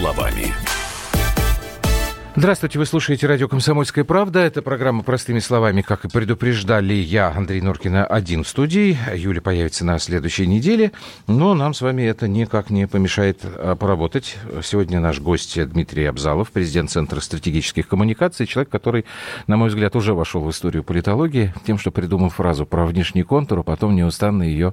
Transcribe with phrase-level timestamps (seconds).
[0.00, 0.69] словами.
[2.40, 4.38] Здравствуйте, вы слушаете радио «Комсомольская правда».
[4.40, 8.96] Это программа «Простыми словами», как и предупреждали я, Андрей Норкина, один в студии.
[9.14, 10.92] Юля появится на следующей неделе.
[11.26, 14.38] Но нам с вами это никак не помешает а, поработать.
[14.62, 19.04] Сегодня наш гость Дмитрий Абзалов, президент Центра стратегических коммуникаций, человек, который,
[19.46, 23.58] на мой взгляд, уже вошел в историю политологии тем, что придумал фразу про внешний контур,
[23.58, 24.72] а потом неустанно ее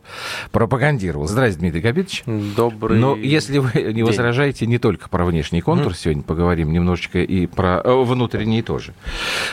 [0.53, 1.27] пропагандировал.
[1.27, 2.23] Здравствуйте, Дмитрий Габитович.
[2.25, 4.05] Добрый Но если вы не день.
[4.05, 5.97] возражаете, не только про внешний контур, mm.
[5.97, 8.93] сегодня поговорим немножечко и про э, внутренние тоже.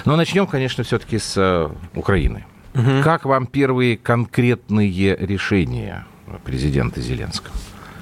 [0.05, 1.69] Но начнем, конечно, все-таки с э,
[1.99, 2.45] Украины.
[2.75, 3.03] Угу.
[3.03, 6.07] Как вам первые конкретные решения
[6.45, 7.55] президента Зеленского?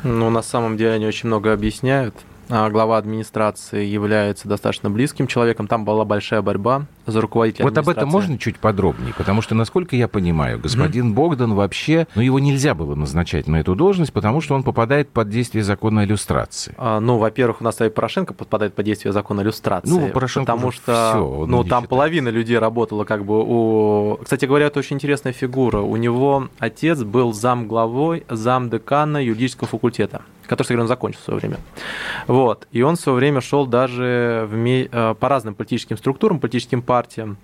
[0.03, 2.15] Ну, на самом деле они очень много объясняют.
[2.55, 5.67] А глава администрации является достаточно близким человеком.
[5.67, 9.15] Там была большая борьба за руководителя Вот об этом можно чуть подробнее?
[9.17, 11.15] Потому что, насколько я понимаю, господин mm-hmm.
[11.15, 15.31] Богдан вообще, ну, его нельзя было назначать на эту должность, потому что он попадает под
[15.31, 16.75] действие закона иллюстрации.
[16.77, 19.89] А, ну, во-первых, у нас и Порошенко попадает под действие закона иллюстрации.
[19.89, 21.89] Ну, Порошенко потому что, всё, ну, там считает.
[21.89, 24.19] половина людей работала как бы у...
[24.23, 25.81] Кстати говоря, это очень интересная фигура.
[25.81, 31.25] У него отец был зам главой, зам декана юридического факультета который, кстати, он закончил в
[31.25, 31.57] свое время.
[32.27, 32.67] Вот.
[32.73, 34.57] И он в свое время шел даже в.
[34.93, 37.37] Э, по разным политическим структурам, политическим партиям.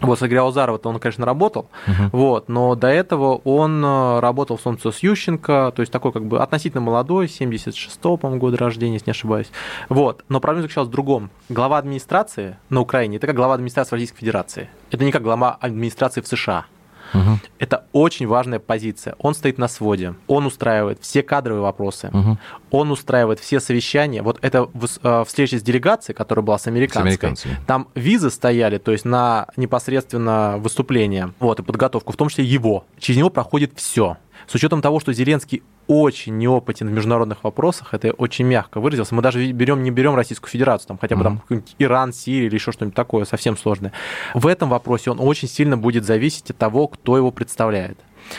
[0.00, 2.10] Вот, с Игоря Узарова он, конечно, работал, uh-huh.
[2.12, 6.24] вот, но до этого он э, работал в Солнце с Ющенко, то есть такой как
[6.24, 9.50] бы относительно молодой, 76-го, по-моему, года рождения, если не ошибаюсь.
[9.88, 11.30] Вот, но проблема заключалась в другом.
[11.48, 14.70] Глава администрации на Украине– это как глава администрации Российской Федерации.
[14.92, 16.66] Это не как глава администрации в США.
[17.14, 17.38] Угу.
[17.58, 19.14] Это очень важная позиция.
[19.18, 22.38] Он стоит на своде, он устраивает все кадровые вопросы, угу.
[22.70, 24.22] он устраивает все совещания.
[24.22, 24.68] Вот это
[25.02, 27.02] э, встреча с делегацией, которая была с американской.
[27.02, 27.56] С американцами.
[27.66, 32.84] Там визы стояли, то есть на непосредственно выступление, вот, и подготовку, в том числе его.
[32.98, 34.16] Через него проходит все.
[34.48, 39.14] С учетом того, что Зеленский очень неопытен в международных вопросах, это очень мягко выразился.
[39.14, 41.42] Мы даже берем, не берем Российскую Федерацию, там хотя бы mm-hmm.
[41.48, 43.92] там Иран, Сирия или еще что-нибудь такое совсем сложное.
[44.32, 47.98] В этом вопросе он очень сильно будет зависеть от того, кто его представляет.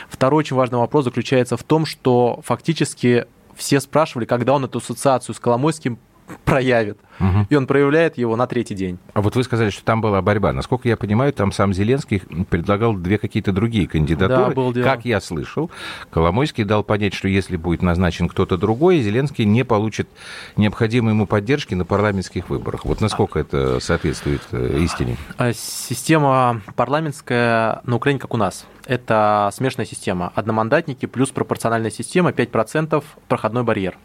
[0.09, 3.25] Второй очень важный вопрос заключается в том, что фактически
[3.55, 5.99] все спрашивали, когда он эту ассоциацию с Коломойским
[6.43, 6.97] проявит.
[7.19, 7.47] Угу.
[7.49, 8.97] И он проявляет его на третий день.
[9.13, 10.53] А вот вы сказали, что там была борьба.
[10.53, 14.49] Насколько я понимаю, там сам Зеленский предлагал две какие-то другие кандидатуры.
[14.49, 14.83] Да, был дело.
[14.83, 15.69] Как я слышал,
[16.11, 20.07] Коломойский дал понять, что если будет назначен кто-то другой, Зеленский не получит
[20.55, 22.85] необходимой ему поддержки на парламентских выборах.
[22.85, 25.17] Вот насколько это соответствует э, истине?
[25.37, 28.65] А система парламентская на Украине как у нас.
[28.85, 30.31] Это смешанная система.
[30.33, 33.97] Одномандатники плюс пропорциональная система, 5% проходной барьер.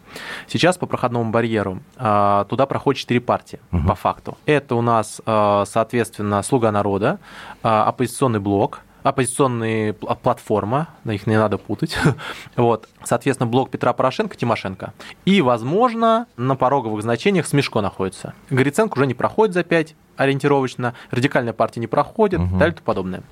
[0.46, 3.87] Сейчас по проходному барьеру а, туда проходит четыре партии угу.
[3.88, 4.38] по факту.
[4.47, 7.19] Это у нас, а, соответственно, «Слуга народа»,
[7.62, 11.98] а, оппозиционный блок, оппозиционная платформа, их не надо путать.
[12.56, 12.88] вот.
[13.04, 14.94] Соответственно, блок Петра Порошенко, Тимошенко.
[15.26, 18.32] И, возможно, на пороговых значениях Смешко находится.
[18.48, 22.56] Гриценко уже не проходит за 5 ориентировочно, радикальная партия не проходит, угу.
[22.56, 23.22] далее и подобное.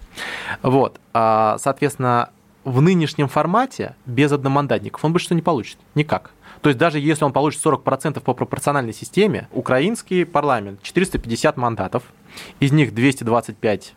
[0.63, 1.01] Вот.
[1.13, 2.31] Соответственно,
[2.65, 5.79] в нынешнем формате без одномандатников он больше что не получит.
[5.95, 6.33] Никак.
[6.63, 12.05] То есть даже если он получит 40% по пропорциональной системе, украинский парламент 450 мандатов,
[12.61, 13.95] из них 225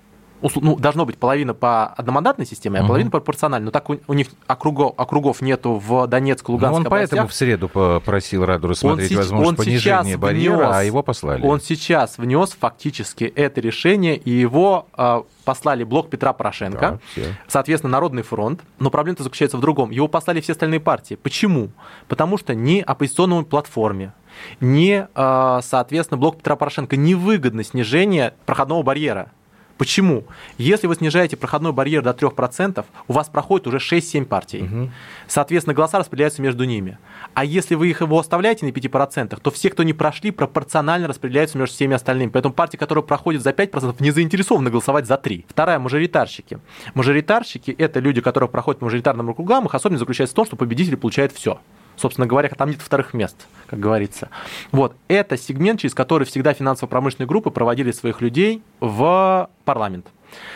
[0.55, 2.89] ну, должно быть половина по одномандатной системе, а угу.
[2.89, 3.65] половина пропорциональной.
[3.65, 7.09] Но так у, у них округов, округов нету в Донецк, Луганск, ну, Он областях.
[7.09, 11.45] поэтому в среду попросил Раду рассмотреть он возможность он понижения барьера, внес, а его послали.
[11.45, 17.91] Он сейчас внес фактически это решение, и его э, послали блок Петра Порошенко, да, соответственно,
[17.91, 18.61] Народный фронт.
[18.79, 19.91] Но проблема заключается в другом.
[19.91, 21.15] Его послали все остальные партии.
[21.15, 21.69] Почему?
[22.07, 24.13] Потому что ни оппозиционной платформе,
[24.59, 29.31] ни, э, соответственно, блок Петра Порошенко невыгодно снижение проходного барьера.
[29.77, 30.23] Почему?
[30.57, 34.63] Если вы снижаете проходной барьер до 3%, у вас проходит уже 6-7 партий.
[34.63, 34.89] Угу.
[35.27, 36.97] Соответственно, голоса распределяются между ними.
[37.33, 41.57] А если вы их его оставляете на 5%, то все, кто не прошли, пропорционально распределяются
[41.57, 42.29] между всеми остальными.
[42.29, 45.43] Поэтому партии, которые проходят за 5%, не заинтересованы голосовать за 3%.
[45.49, 46.59] Вторая– мажоритарщики.
[46.93, 50.95] Мажоритарщики– это люди, которые проходят по мажоритарным округам, их особенность заключается в том, что победитель
[50.95, 51.59] получает все
[51.95, 54.29] собственно говоря, там нет вторых мест, как говорится.
[54.71, 60.07] Вот, это сегмент, через который всегда финансово-промышленные группы проводили своих людей в парламент.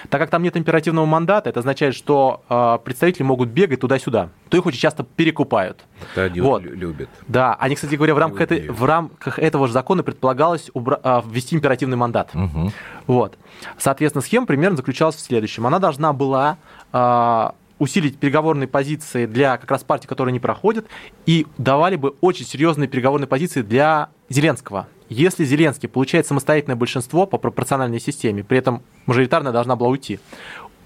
[0.10, 4.58] Так как там нет императивного мандата, это означает, что э, представители могут бегать туда-сюда, то
[4.58, 5.86] их очень часто перекупают.
[6.14, 6.64] Это они вот.
[6.64, 7.10] любят.
[7.28, 11.22] Да, они, кстати говоря, в рамках, этой, в рамках этого же закона предполагалось убра- э,
[11.30, 12.32] ввести императивный мандат.
[12.34, 12.72] Угу.
[13.08, 13.38] Вот.
[13.78, 15.66] Соответственно, схема примерно заключалась в следующем.
[15.68, 16.58] Она должна была
[16.92, 20.86] э, усилить переговорные позиции для как раз партий, которые не проходят,
[21.26, 24.88] и давали бы очень серьезные переговорные позиции для Зеленского.
[25.10, 30.20] Если Зеленский получает самостоятельное большинство по пропорциональной системе, при этом мажоритарная должна была уйти,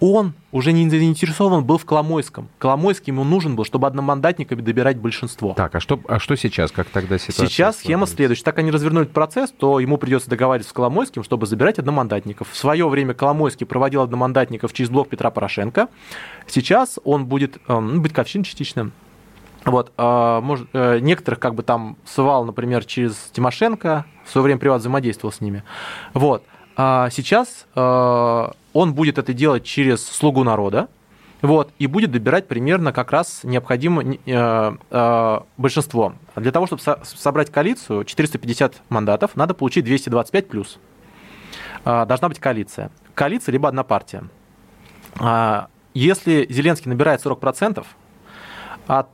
[0.03, 2.49] он уже не заинтересован был в Коломойском.
[2.59, 5.53] Коломойский ему нужен был, чтобы одномандатниками добирать большинство.
[5.53, 6.73] Так, а что, а что сейчас?
[6.73, 7.47] Как тогда ситуация?
[7.47, 8.43] Сейчас схема следующая.
[8.43, 12.49] Так они развернули процесс, то ему придется договариваться с Коломойским, чтобы забирать одномандатников.
[12.51, 15.87] В свое время Коломойский проводил одномандатников через блок Петра Порошенко.
[16.47, 18.91] Сейчас он будет, ну, быть ковчин частично.
[19.63, 24.59] Вот, а, может, э, некоторых как бы там сывал, например, через Тимошенко, в свое время
[24.59, 25.63] приват взаимодействовал с ними.
[26.13, 26.43] Вот.
[26.75, 30.89] А сейчас э, он будет это делать через слугу народа,
[31.41, 36.13] вот, и будет добирать примерно как раз необходимое э, э, большинство.
[36.35, 40.79] Для того, чтобы со- собрать коалицию, 450 мандатов, надо получить 225 плюс.
[41.83, 42.91] Э, должна быть коалиция.
[43.13, 44.23] Коалиция либо одна партия.
[45.19, 47.85] Э, если Зеленский набирает 40%
[48.87, 49.09] от,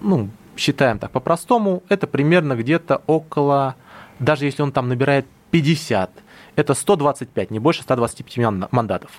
[0.00, 0.28] ну,
[0.58, 3.76] считаем так по-простому, это примерно где-то около,
[4.18, 6.10] даже если он там набирает 50,
[6.56, 9.10] это 125, не больше 125 мандатов.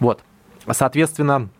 [0.00, 0.22] Вот.
[0.70, 1.50] Соответственно,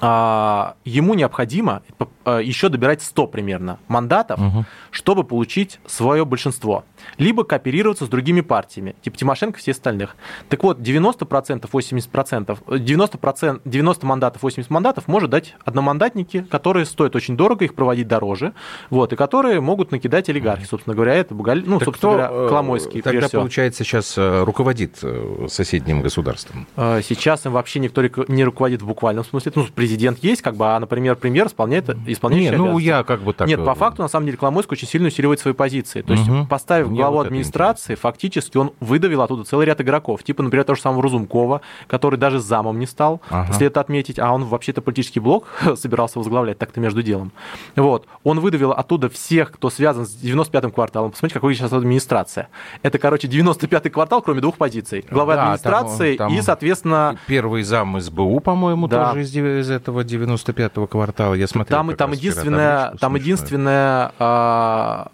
[0.00, 1.82] ему необходимо
[2.24, 4.64] а, еще добирать 100 примерно мандатов, угу.
[4.90, 6.84] чтобы получить свое большинство.
[7.18, 10.16] Либо кооперироваться с другими партиями, типа Тимошенко и все остальных.
[10.48, 17.36] Так вот, 90%, 80%, 90%, 90 мандатов, 80 мандатов может дать одномандатники, которые стоят очень
[17.36, 18.52] дорого, их проводить дороже,
[18.90, 22.48] вот, и которые могут накидать олигархи, собственно говоря, это Бугаль, ну, так собственно кто, говоря,
[22.48, 23.02] Коломойский.
[23.02, 26.66] Тогда, получается, сейчас э, руководит э, соседним государством?
[26.76, 29.52] Сейчас им вообще никто не руководит в буквальном смысле.
[29.54, 33.32] Ну, президент есть, как бы, а, например, премьер исполняет исполняющий Не, ну я как бы
[33.32, 33.48] так...
[33.48, 36.02] Нет, по факту, на самом деле, Коломойский очень сильно усиливает свои позиции.
[36.02, 36.46] То есть, угу.
[36.46, 40.22] поставив Мне главу вот администрации, фактически он выдавил оттуда целый ряд игроков.
[40.22, 43.48] Типа, например, того же самого Разумкова, который даже замом не стал, ага.
[43.48, 47.32] если это отметить, а он вообще-то политический блок собирался возглавлять так-то между делом.
[47.74, 48.06] Вот.
[48.22, 51.10] Он выдавил оттуда всех, кто связан с 95-м кварталом.
[51.10, 52.50] Посмотрите, какой сейчас администрация.
[52.82, 55.04] Это, короче, 95-й квартал, кроме двух позиций.
[55.10, 57.18] Глава да, администрации там, там и, соответственно...
[57.26, 59.10] Первый зам СБУ, по-моему, да.
[59.10, 61.34] тоже из этого 95-го квартала.
[61.34, 61.78] Я смотрел.
[61.78, 65.10] Там, там единственное, там, там единственное а,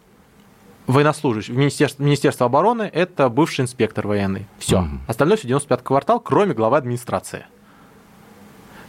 [0.87, 4.47] военнослужащий в Министерстве, Министерство обороны это бывший инспектор военный.
[4.59, 4.81] Все.
[4.81, 4.89] Угу.
[5.07, 7.47] Остальное все 95 квартал, кроме главы администрации.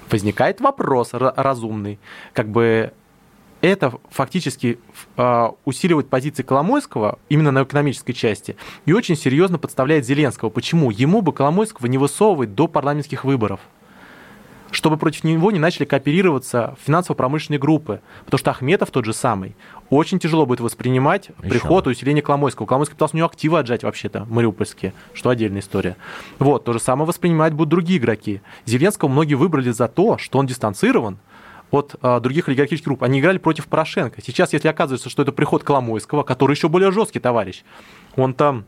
[0.10, 2.00] Возникает вопрос разумный.
[2.34, 2.94] Как бы
[3.62, 4.80] это фактически
[5.18, 8.56] э, усиливает позиции Коломойского именно на экономической части
[8.86, 10.50] и очень серьезно подставляет Зеленского.
[10.50, 10.92] Почему?
[10.92, 13.60] Ему бы Коломойского не высовывать до парламентских выборов
[14.72, 18.02] чтобы против него не начали кооперироваться финансово-промышленные группы.
[18.26, 19.56] Потому что Ахметов тот же самый.
[19.90, 22.66] Очень тяжело будет воспринимать Еще приход и усиление Коломойского.
[22.66, 25.96] Коломойский пытался у него активы отжать вообще-то, мариупольские, что отдельная история.
[26.38, 28.42] Вот, то же самое воспринимать будут другие игроки.
[28.66, 31.18] Зеленского многие выбрали за то, что он дистанцирован,
[31.72, 33.04] от а, других олигархических групп.
[33.04, 34.22] Они играли против Порошенко.
[34.24, 37.64] Сейчас, если оказывается, что это приход Коломойского, который еще более жесткий товарищ,
[38.16, 38.66] он там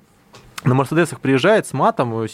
[0.63, 2.13] на Мерседесах приезжает с матом.
[2.21, 2.27] Э,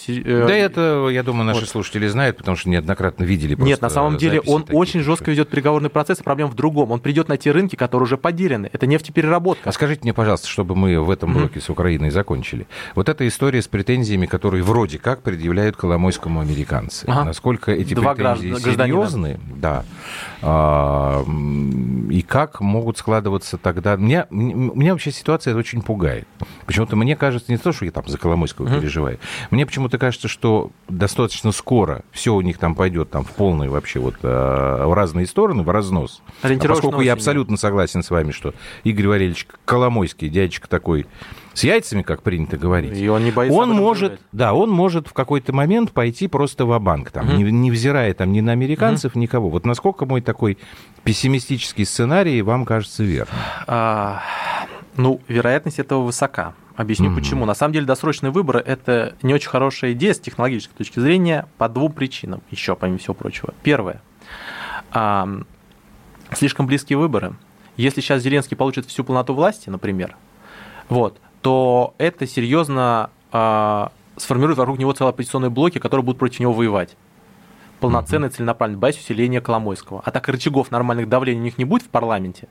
[0.48, 1.70] да, это, я думаю, наши вот.
[1.70, 3.56] слушатели знают, потому что неоднократно видели.
[3.56, 4.78] Нет, на самом деле он такие.
[4.78, 6.92] очень жестко ведет переговорный процесс, и проблема в другом.
[6.92, 8.70] Он придет на те рынки, которые уже поделены.
[8.74, 9.70] Это нефтепереработка.
[9.70, 11.66] А скажите мне, пожалуйста, чтобы мы в этом блоке mm-hmm.
[11.66, 12.68] с Украиной закончили.
[12.96, 17.06] Вот эта история с претензиями, которые вроде как предъявляют Коломойскому американцы.
[17.08, 17.26] Ага.
[17.26, 19.40] Насколько эти Два претензии серьезны?
[19.56, 19.86] Да.
[20.42, 21.26] А,
[22.10, 23.96] и как могут складываться тогда...
[23.96, 26.28] Меня, меня вообще ситуация очень пугает.
[26.66, 28.80] Почему-то мне кажется, не то, что я там за Коломойского mm-hmm.
[28.80, 29.20] переживаю.
[29.52, 34.00] Мне почему-то кажется, что достаточно скоро все у них там пойдет там в полные вообще
[34.00, 36.22] вот э, в разные стороны, в разнос.
[36.42, 38.54] А поскольку я абсолютно согласен с вами, что
[38.84, 41.08] Игорь Валерьевич Коломойский, дядечка такой
[41.58, 42.96] с яйцами, как принято говорить.
[42.96, 46.80] И он не боится он может, да, он может в какой-то момент пойти просто в
[46.80, 47.36] банк там, угу.
[47.36, 49.20] не, не взирая там ни на американцев, угу.
[49.20, 49.50] никого.
[49.50, 50.60] Вот насколько мой такой
[51.04, 53.36] пессимистический сценарий вам кажется верным?
[53.66, 54.22] А,
[54.96, 56.54] ну, вероятность этого высока.
[56.76, 57.16] Объясню mm-hmm.
[57.16, 57.46] почему.
[57.46, 61.68] На самом деле досрочные выборы– это не очень хорошая идея с технологической точки зрения по
[61.68, 63.56] двум причинам, еще помимо всего прочего.
[63.64, 64.00] Первое.
[64.92, 65.28] А,
[66.34, 67.34] слишком близкие выборы.
[67.78, 70.16] Если сейчас Зеленский получит всю полноту власти, например,
[70.88, 76.54] вот, то это серьезно а, сформирует вокруг него целые оппозиционные блоки, которые будут против него
[76.54, 76.96] воевать.
[77.80, 80.02] Полноценный, целенаправленный, боясь усиления Коломойского.
[80.04, 82.48] А так рычагов нормальных давлений у них не будет в парламенте,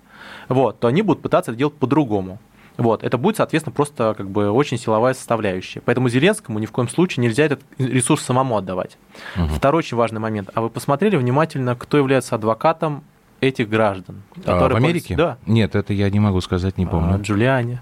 [0.48, 2.38] вот, то они будут пытаться это делать по-другому.
[2.76, 5.80] Вот, это будет, соответственно, просто как бы очень силовая составляющая.
[5.80, 8.98] Поэтому Зеленскому ни в коем случае нельзя этот ресурс самому отдавать.
[9.36, 9.46] Угу.
[9.46, 10.50] Второй очень важный момент.
[10.54, 13.02] А вы посмотрели внимательно, кто является адвокатом
[13.40, 14.22] этих граждан?
[14.44, 15.16] А, в Америке?
[15.16, 15.38] Да.
[15.46, 17.14] Нет, это я не могу сказать, не помню.
[17.14, 17.80] А, Джулиани.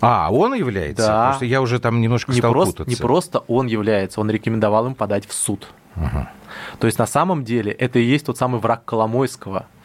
[0.00, 1.06] А, он является?
[1.06, 1.12] Да.
[1.12, 2.90] Потому что я уже там немножко не стал просто, путаться.
[2.90, 5.66] Не просто он является, он рекомендовал им подать в суд.
[5.96, 6.30] Ага.
[6.78, 9.66] То есть на самом деле это и есть тот самый враг Коломойского–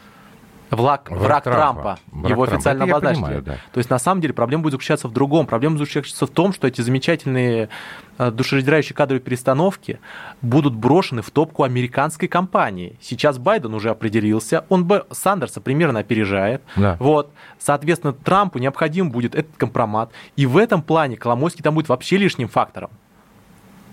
[0.72, 2.00] Враг, враг, враг Трампа, Трампа.
[2.28, 2.56] Его Трампа.
[2.56, 3.24] официально обозначили.
[3.24, 3.58] Понимаю, да.
[3.72, 5.46] То есть, на самом деле, проблема будет заключаться в другом.
[5.46, 7.70] Проблема заключается в том, что эти замечательные
[8.18, 10.00] э, душераздирающие кадровые перестановки
[10.42, 12.98] будут брошены в топку американской компании.
[13.02, 16.62] Сейчас Байден уже определился, он бы Сандерса примерно опережает.
[16.76, 16.98] Да.
[17.00, 17.32] Вот.
[17.60, 20.12] Соответственно, Трампу необходим будет этот компромат.
[20.36, 22.90] И в этом плане Коломойский там будет вообще лишним фактором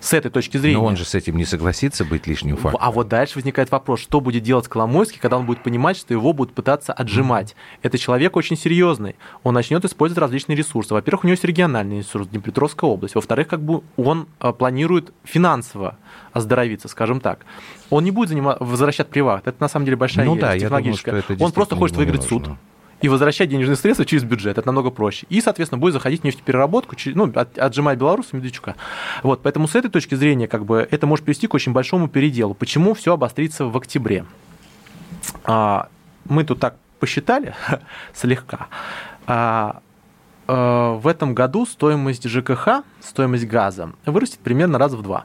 [0.03, 0.79] с этой точки зрения.
[0.79, 2.79] Но он же с этим не согласится быть лишним фактором.
[2.81, 6.33] А вот дальше возникает вопрос, что будет делать Коломойский, когда он будет понимать, что его
[6.33, 7.53] будут пытаться отжимать.
[7.53, 7.79] Mm-hmm.
[7.83, 9.15] Это человек очень серьезный.
[9.45, 10.93] Он начнет использовать различные ресурсы.
[10.93, 13.15] Во-первых, у него есть региональный ресурс, Днепропетровская область.
[13.15, 15.97] Во-вторых, как бы он а, планирует финансово
[16.33, 17.47] оздоровиться, скажем так.
[17.89, 19.47] Он не будет заниматься, возвращать приват.
[19.47, 21.11] Это на самом деле большая ну, да, технологическая.
[21.11, 22.49] Я думаю, что это он просто хочет выиграть суд
[23.03, 24.59] и возвращать денежные средства через бюджет.
[24.59, 25.27] Это намного проще.
[25.29, 28.77] И, соответственно, будет заходить в нефтепереработку, ну, отжимая Беларусь Медведчука.
[29.23, 32.55] Вот, поэтому с этой точки зрения как бы, это может привести к очень большому переделу.
[32.55, 34.25] Почему все обострится в октябре?
[35.45, 35.89] А,
[36.25, 37.55] мы тут так посчитали
[38.15, 38.69] слегка.
[39.27, 39.81] А,
[40.47, 45.25] а, в этом году стоимость ЖКХ, стоимость газа вырастет примерно раз в два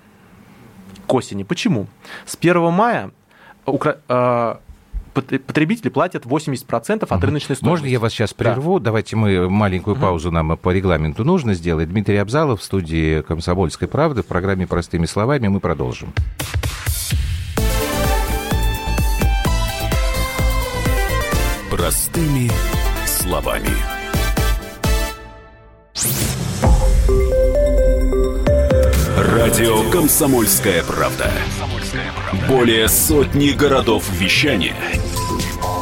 [1.06, 1.44] к осени.
[1.44, 1.88] Почему?
[2.26, 3.12] С 1 мая
[3.66, 3.98] Укра...
[5.22, 7.66] Потребители платят 80% от рыночной стоимости.
[7.66, 8.80] Можно я вас сейчас прерву?
[8.80, 8.86] Да.
[8.86, 11.90] Давайте мы маленькую паузу нам по регламенту нужно сделать.
[11.90, 16.14] Дмитрий Абзалов в студии «Комсомольской правды» в программе «Простыми словами» мы продолжим.
[21.72, 22.52] Простыми
[23.08, 23.70] словами.
[29.18, 31.32] Радио «Комсомольская правда».
[32.48, 34.76] Более сотни городов вещания–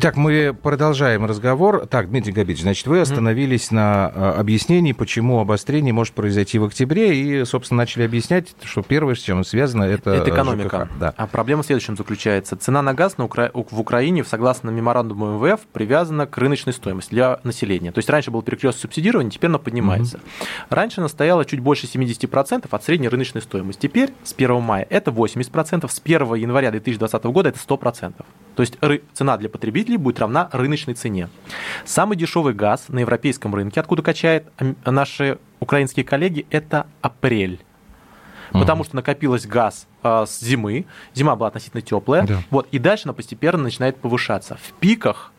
[0.00, 1.84] Итак, мы продолжаем разговор.
[1.88, 3.74] Так, Дмитрий Габич, значит, вы остановились mm-hmm.
[3.74, 9.16] на а, объяснении, почему обострение может произойти в октябре, и, собственно, начали объяснять, что первое,
[9.16, 10.86] с чем связано, это, это экономика.
[10.86, 10.98] ЖКХ.
[11.00, 11.14] Да.
[11.16, 12.54] А проблема в следующем заключается.
[12.54, 13.50] Цена на газ на Укра...
[13.52, 17.90] в Украине, согласно меморандуму МВФ, привязана к рыночной стоимости для населения.
[17.90, 20.18] То есть раньше был перекрест субсидирования, теперь она поднимается.
[20.18, 20.66] Mm-hmm.
[20.70, 23.80] Раньше она стояла чуть больше 70% от средней рыночной стоимости.
[23.88, 28.12] Теперь с 1 мая это 80%, с 1 января 2020 года это 100%.
[28.58, 28.76] То есть
[29.12, 31.28] цена для потребителей будет равна рыночной цене.
[31.84, 34.48] Самый дешевый газ на европейском рынке, откуда качают
[34.84, 37.60] наши украинские коллеги, это апрель.
[38.50, 42.42] Потому что накопилось газ э, с зимы, зима была относительно теплая, да.
[42.50, 44.56] вот, и дальше она постепенно начинает повышаться.
[44.60, 45.32] В пиках,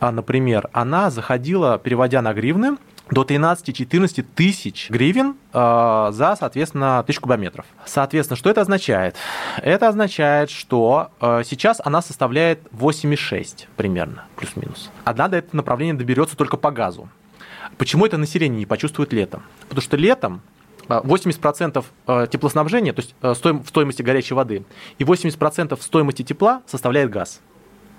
[0.00, 2.78] э, например, она заходила, переводя на гривны,
[3.10, 7.66] до 13-14 тысяч гривен э, за, соответственно, тысячу кубометров.
[7.84, 9.16] Соответственно, что это означает?
[9.58, 14.90] Это означает, что э, сейчас она составляет 8,6 примерно, плюс-минус.
[15.04, 17.08] Одна до этого направления доберется только по газу.
[17.78, 19.42] Почему это население не почувствует летом?
[19.62, 20.42] Потому что летом
[20.88, 24.64] 80% э, теплоснабжения, то есть в стоимости горячей воды,
[24.98, 27.40] и 80% стоимости тепла составляет газ.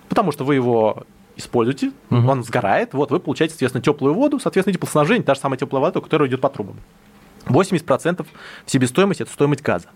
[0.10, 1.06] Потому что вы его
[1.42, 2.30] используете, угу.
[2.30, 6.00] он сгорает, вот вы получаете, соответственно, теплую воду, соответственно, теплоснабжение, та же самая теплая вода,
[6.00, 6.78] которая идет по трубам.
[7.46, 8.26] 80%
[8.66, 9.88] в себестоимости– это стоимость газа.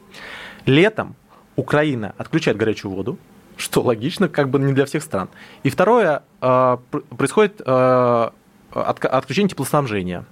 [0.65, 1.15] Летом
[1.55, 3.17] Украина отключает горячую воду,
[3.55, 5.29] что логично, как бы не для всех стран.
[5.63, 6.77] И второе, э,
[7.15, 8.29] происходит э,
[8.71, 10.25] отключение теплоснабжения.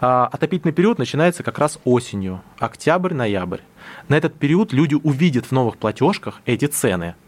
[0.00, 3.60] Э, отопительный период начинается как раз осенью, октябрь-ноябрь.
[4.08, 7.14] На этот период люди увидят в новых платежках эти цены–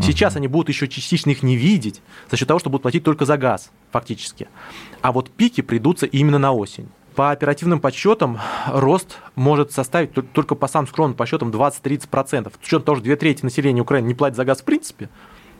[0.00, 0.38] Сейчас uh-huh.
[0.38, 3.36] они будут еще частично их не видеть за счет того, что будут платить только за
[3.36, 4.48] газ, фактически.
[5.00, 6.88] А вот пики придутся именно на осень.
[7.14, 12.52] По оперативным подсчетам рост может составить только по самым скромным подсчетам 20-30%.
[12.52, 15.08] С учетом того, что две трети населения Украины не платят за газ в принципе,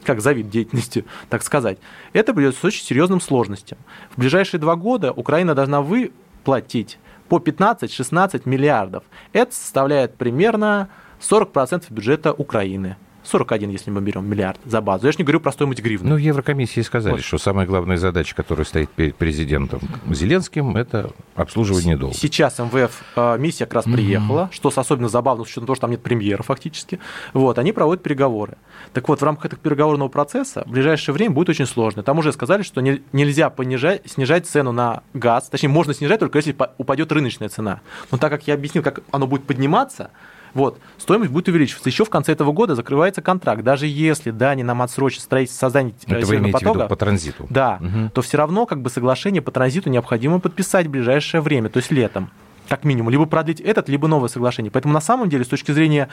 [0.05, 1.79] как за вид деятельности, так сказать,
[2.13, 3.79] это придет с очень серьезным сложностям.
[4.11, 6.99] В ближайшие два года Украина должна выплатить
[7.31, 9.05] по 15-16 миллиардов.
[9.33, 10.91] Это составляет примерно
[11.21, 12.97] 40% бюджета Украины.
[13.27, 15.07] 41, если мы берем миллиард за базу.
[15.07, 16.09] Я же не говорю про стоимость гривны.
[16.09, 17.23] Ну, Еврокомиссии сказали, вот.
[17.23, 19.81] что самая главная задача, которая стоит перед президентом
[20.11, 22.17] Зеленским, это обслуживание долга.
[22.17, 24.55] Сейчас МВФ э, миссия как раз приехала, mm-hmm.
[24.55, 27.01] что особенно забавно, с учетом того, что там нет премьера фактически.
[27.33, 28.57] Вот, они проводят переговоры.
[28.93, 32.03] Так вот, в рамках этого переговорного процесса в ближайшее время будет очень сложно.
[32.03, 35.49] Там уже сказали, что не, нельзя понижать, снижать цену на газ.
[35.49, 37.81] Точнее, можно снижать только если упадет рыночная цена.
[38.11, 40.11] Но так как я объяснил, как оно будет подниматься,
[40.55, 41.89] Вот, стоимость будет увеличиваться.
[41.89, 43.63] Еще в конце этого года закрывается контракт.
[43.63, 47.47] Даже если, да, они нам отсрочат строительство создание Это имеете потока, виду по транзиту?
[47.51, 48.11] Да, угу.
[48.13, 51.91] то все равно как бы соглашение по транзиту необходимо подписать в ближайшее время, то есть
[51.91, 52.31] летом,
[52.69, 53.11] как минимум.
[53.11, 54.71] Либо продлить этот, либо новое соглашение.
[54.71, 56.09] Поэтому на самом деле, с точки зрения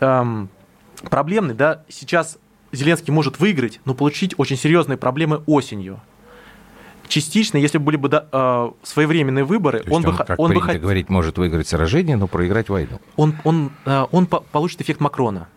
[0.00, 0.48] эм,
[1.10, 2.38] проблемной, да, сейчас
[2.72, 6.00] Зеленский может выиграть, но получить очень серьезные проблемы осенью.
[7.08, 10.16] Частично, если были бы да, э, своевременные выборы, он, он бы...
[10.16, 10.76] Как он бы хот...
[10.76, 13.00] говорить, может выиграть сражение, но проиграть войну.
[13.16, 15.48] Он, он, э, он по получит эффект Макрона.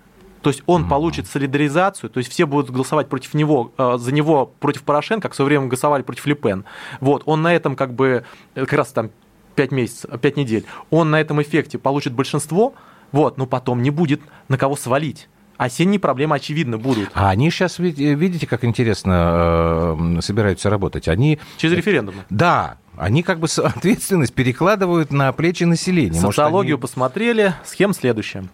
[0.42, 0.90] То есть он mm-hmm.
[0.90, 5.34] получит солидаризацию, то есть все будут голосовать против него, э, за него против Порошенко, как
[5.34, 6.66] в свое время голосовали против Лепен.
[7.00, 8.24] Вот, он на этом как бы,
[8.56, 9.10] э, как раз там
[9.56, 12.76] 5 месяцев, 5 недель, он на этом эффекте получит большинство,
[13.12, 15.28] вот, но потом не будет на кого свалить
[15.58, 17.10] осенние проблемы, очевидно, будут.
[17.14, 21.08] А они сейчас, видите, как интересно э, собираются работать?
[21.08, 21.40] Они...
[21.58, 22.16] Через референдум.
[22.30, 26.20] Да, они как бы ответственность перекладывают на плечи населения.
[26.20, 26.82] Социологию Может, они...
[26.82, 28.46] посмотрели, схема следующая.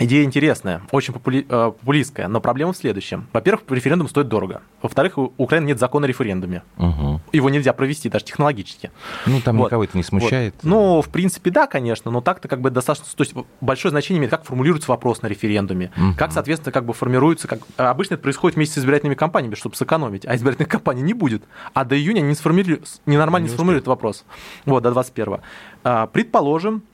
[0.00, 1.44] Идея интересная, очень попули...
[1.48, 3.26] Э, популистская, но проблема в следующем.
[3.32, 4.62] Во-первых, референдум стоит дорого.
[4.80, 6.62] Во-вторых, у Украины нет закона о референдуме.
[6.76, 7.20] Угу.
[7.32, 8.92] Его нельзя провести даже технологически.
[9.26, 9.66] Ну, там вот.
[9.66, 10.54] никого это не смущает.
[10.62, 10.64] Вот.
[10.64, 13.06] Ну, в принципе, да, конечно, но так-то как бы достаточно...
[13.16, 16.14] То есть большое значение имеет, как формулируется вопрос на референдуме, угу.
[16.16, 17.48] как, соответственно, как бы формируется...
[17.48, 17.60] Как...
[17.76, 21.42] Обычно это происходит вместе с избирательными кампаниями, чтобы сэкономить, а избирательных кампаний не будет.
[21.74, 24.24] А до июня они не сформулируют, ненормально не, не сформулируют вопрос.
[24.64, 25.38] Вот, до 21
[25.82, 26.84] а, Предположим,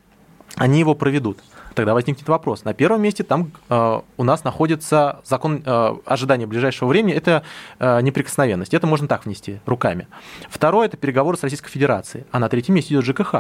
[0.56, 1.38] они его проведут
[1.74, 2.64] тогда возникнет вопрос.
[2.64, 7.42] На первом месте там э, у нас находится закон э, ожидания ближайшего времени, это
[7.78, 8.72] э, неприкосновенность.
[8.72, 10.08] Это можно так внести руками.
[10.48, 12.24] Второе– это переговоры с Российской Федерацией.
[12.30, 13.34] А на третьем месте идет ЖКХ.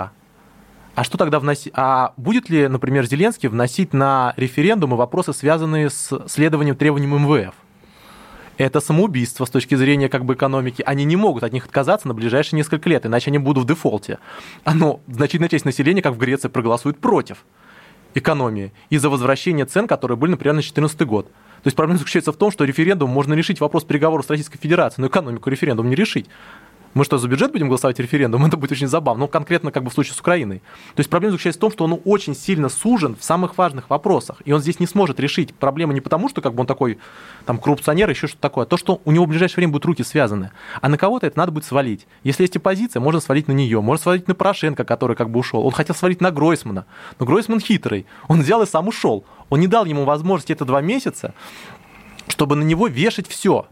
[0.94, 1.72] А что тогда вносить?
[1.74, 7.54] А будет ли, например, Зеленский вносить на референдумы вопросы, связанные с следованием требованиям МВФ?
[8.58, 10.82] Это самоубийство с точки зрения как бы экономики.
[10.86, 14.18] Они не могут от них отказаться на ближайшие несколько лет, иначе они будут в дефолте.
[14.64, 17.44] Но значительная часть населения, как в Греции, проголосует против
[18.14, 21.26] экономии из-за возвращения цен, которые были, например, на 2014 год.
[21.26, 25.02] То есть проблема заключается в том, что референдум можно решить вопрос переговоров с Российской Федерацией,
[25.02, 26.26] но экономику референдум не решить.
[26.94, 28.46] Мы что, за бюджет будем голосовать референдум?
[28.46, 29.24] Это будет очень забавно.
[29.24, 30.58] Ну, конкретно как бы в случае с Украиной.
[30.94, 34.40] То есть проблема заключается в том, что он очень сильно сужен в самых важных вопросах.
[34.44, 36.98] И он здесь не сможет решить проблему не потому, что как бы он такой
[37.46, 40.04] там коррупционер, еще что-то такое, а то, что у него в ближайшее время будут руки
[40.04, 40.52] связаны.
[40.80, 42.06] А на кого-то это надо будет свалить.
[42.22, 45.66] Если есть оппозиция, можно свалить на нее, можно свалить на Порошенко, который как бы ушел.
[45.66, 46.86] Он хотел свалить на Гройсмана.
[47.18, 48.06] Но Гройсман хитрый.
[48.28, 49.24] Он взял и сам ушел.
[49.50, 51.34] Он не дал ему возможности это два месяца,
[52.28, 53.66] чтобы на него вешать все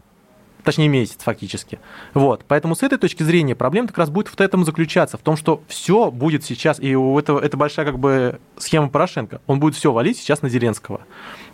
[0.63, 1.79] точнее месяц фактически.
[2.13, 2.45] Вот.
[2.47, 5.61] Поэтому с этой точки зрения проблема как раз будет в этом заключаться, в том, что
[5.67, 9.91] все будет сейчас, и у этого, это большая как бы схема Порошенко, он будет все
[9.91, 11.01] валить сейчас на Зеленского.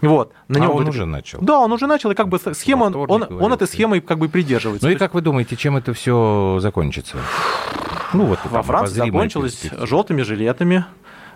[0.02, 0.34] Вот.
[0.48, 0.90] На а он будет...
[0.90, 1.40] уже начал.
[1.42, 4.30] Да, он уже начал, и как бы схема, он, он, он этой схемой как бы
[4.30, 4.88] придерживается.
[4.88, 7.18] Ну и как вы думаете, чем это все закончится?
[8.14, 10.86] Ну вот во Франции закончилось желтыми жилетами.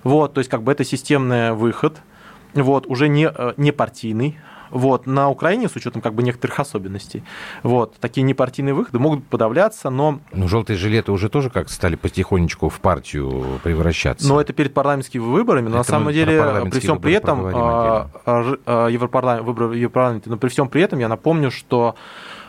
[0.04, 1.98] Вот, то есть как бы это системный выход,
[2.54, 4.38] вот, уже не, э, не партийный,
[4.74, 7.24] вот, на Украине, с учетом как бы некоторых особенностей,
[7.62, 10.20] вот, такие непартийные выходы могут подавляться, но...
[10.32, 14.28] Ну, желтые жилеты уже тоже как стали потихонечку в партию превращаться.
[14.28, 18.10] Но это перед парламентскими выборами, но это на самом деле, при всем при этом, а,
[18.26, 21.96] а, Европарламент, выборы Европарламента, но при всем при этом я напомню, что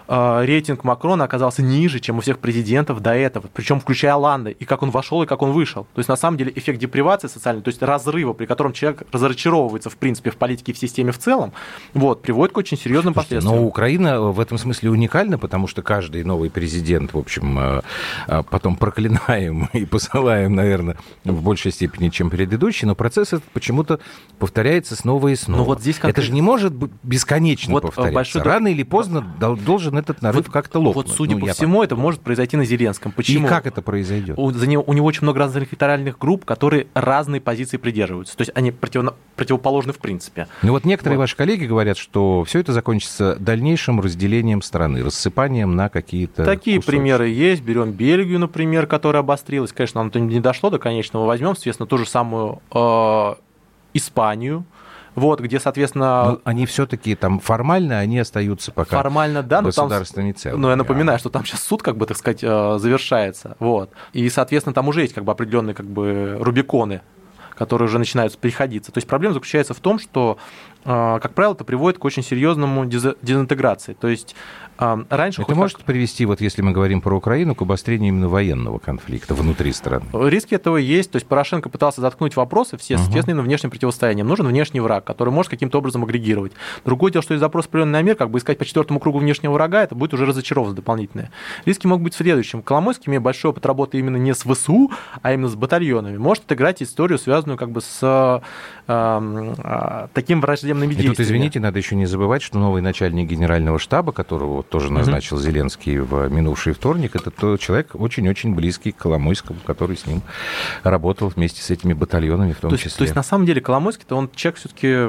[0.09, 4.83] рейтинг Макрона оказался ниже, чем у всех президентов до этого, причем включая Оланды, и как
[4.83, 5.87] он вошел, и как он вышел.
[5.95, 9.90] То есть, на самом деле, эффект депривации социальной, то есть разрыва, при котором человек разочаровывается,
[9.90, 11.53] в принципе, в политике и в системе в целом,
[11.95, 13.62] вот, приводит к очень серьезным Слушайте, последствиям.
[13.62, 17.83] Но Украина в этом смысле уникальна, потому что каждый новый президент, в общем, э,
[18.29, 24.01] э, потом проклинаем и посылаем, наверное, в большей степени, чем предыдущий, но процесс этот почему-то
[24.38, 25.59] повторяется снова и снова.
[25.59, 26.21] Но вот здесь конкретно...
[26.21, 28.14] Это же не может бесконечно вот повторяться.
[28.14, 28.43] Большой...
[28.43, 31.07] Рано или поздно должен должен этот нарыв вот, как-то лопнуть.
[31.07, 31.87] Вот, судя ну, по всему, так...
[31.87, 33.12] это может произойти на Зеленском.
[33.12, 33.46] Почему?
[33.46, 34.38] И как это произойдет?
[34.38, 38.37] У, за него, у него очень много разных электоральных групп, которые разные позиции придерживаются.
[38.37, 40.48] То есть они против, противоположны в принципе.
[40.62, 41.24] Ну вот некоторые вот.
[41.24, 46.96] ваши коллеги говорят, что все это закончится дальнейшим разделением страны, рассыпанием на какие-то Такие кусочки.
[46.96, 47.62] примеры есть.
[47.62, 49.72] Берем Бельгию, например, которая обострилась.
[49.72, 51.26] Конечно, нам не дошло до конечного.
[51.26, 53.35] Возьмем, соответственно, ту же самую э,
[53.94, 54.64] Испанию,
[55.14, 56.24] вот, где, соответственно...
[56.24, 60.59] Но они все-таки там формально, они остаются пока формально, да, но там, не целые.
[60.59, 63.90] Но я напоминаю, что там сейчас суд, как бы, так сказать, э, завершается, вот.
[64.12, 67.03] И, соответственно, там уже есть как бы определенные как бы рубиконы,
[67.55, 68.92] которые уже начинают приходиться.
[68.92, 70.38] То есть проблема заключается в том, что,
[70.85, 73.94] как правило, это приводит к очень серьезному дезинтеграции.
[73.94, 74.35] То есть
[74.77, 75.87] Раньше Это может как...
[75.87, 80.05] привести, вот если мы говорим про Украину, к обострению именно военного конфликта внутри страны?
[80.12, 81.12] Риски этого есть.
[81.12, 83.05] То есть Порошенко пытался заткнуть вопросы все, угу.
[83.05, 84.27] соответственно, внешним противостоянием.
[84.27, 86.53] Нужен внешний враг, который может каким-то образом агрегировать.
[86.85, 89.83] Другое дело, что из запроса определенный мир, как бы искать по четвертому кругу внешнего врага,
[89.83, 91.31] это будет уже разочаровываться дополнительное.
[91.64, 92.62] Риски могут быть в следующем.
[92.62, 94.90] Коломойский, имея большой опыт работы именно не с ВСУ,
[95.23, 98.42] а именно с батальонами, может отыграть историю, связанную как бы с
[98.88, 100.40] э, таким
[100.75, 101.13] враждебными действиями.
[101.13, 104.93] И тут, извините, надо еще не забывать, что новый начальник генерального штаба, которого вот тоже
[104.93, 105.43] назначил mm-hmm.
[105.43, 110.23] Зеленский в минувший вторник, это тот человек очень-очень близкий к Коломойскому, который с ним
[110.83, 112.89] работал вместе с этими батальонами в том то числе.
[112.89, 115.09] Есть, то есть, на самом деле, Коломойский-то он человек все-таки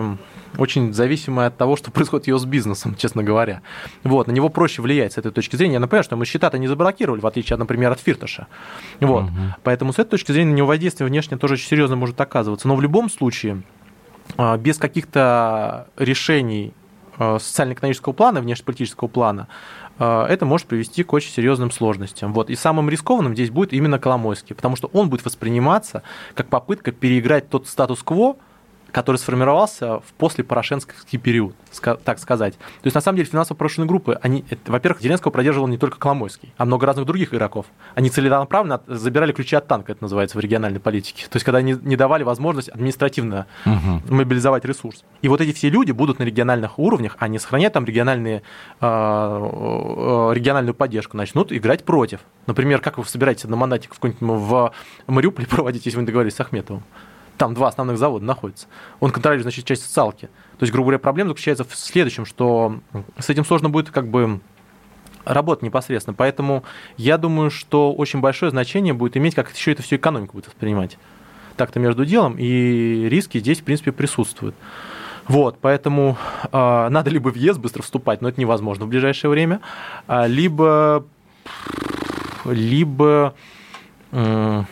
[0.58, 3.62] очень зависимый от того, что происходит ее с бизнесом, честно говоря.
[4.04, 5.74] Вот, на него проще влиять с этой точки зрения.
[5.74, 8.48] Я напоминаю, что мы счета-то не заблокировали, в отличие, от, например, от Фирташа.
[9.00, 9.26] Вот.
[9.26, 9.32] Угу.
[9.64, 12.68] Поэтому с этой точки зрения на него воздействие внешне тоже очень серьезно может оказываться.
[12.68, 13.64] Но в любом случае,
[14.58, 16.74] без каких-то решений
[17.18, 19.48] а, социально-экономического плана, внешнеполитического плана,
[19.98, 22.34] а, это может привести к очень серьезным сложностям.
[22.34, 22.50] Вот.
[22.50, 27.50] И самым рискованным здесь будет именно Коломойский, потому что он будет восприниматься как попытка переиграть
[27.50, 28.36] тот статус-кво,
[28.96, 31.54] который сформировался в после Порошенский период,
[32.06, 32.54] так сказать.
[32.54, 36.64] То есть, на самом деле, финансово-промышленные группы, они, во-первых, Зеленского поддерживал не только Коломойский, а
[36.64, 37.66] много разных других игроков.
[37.94, 41.26] Они целенаправленно забирали ключи от танка, это называется в региональной политике.
[41.30, 44.16] То есть, когда они не давали возможность административно угу.
[44.16, 45.04] мобилизовать ресурс.
[45.22, 48.44] И вот эти все люди будут на региональных уровнях, они сохраняют там региональные,
[48.80, 52.22] э, э, региональную поддержку, начнут играть против.
[52.48, 54.72] Например, как вы собираетесь одномандатиков в
[55.08, 56.86] Мариуполе проводить, если вы не договорились с Ахметовым?
[57.38, 58.68] Там два основных завода находятся.
[59.00, 60.28] Он контролирует, значит, часть социалки.
[60.58, 62.80] То есть, грубо говоря, проблема заключается в следующем, что
[63.20, 64.40] с этим сложно будет как бы
[65.26, 66.14] работать непосредственно.
[66.16, 66.64] Поэтому
[66.98, 70.98] я думаю, что очень большое значение будет иметь, как еще это все экономика будет воспринимать.
[71.58, 74.56] Так-то между делом, и риски здесь, в принципе, присутствуют.
[75.28, 76.18] Вот, поэтому
[76.52, 79.60] э, надо либо в ЕС быстро вступать, но это невозможно в ближайшее время,
[80.08, 81.06] э, либо,
[82.46, 83.34] либо
[84.12, 84.64] э,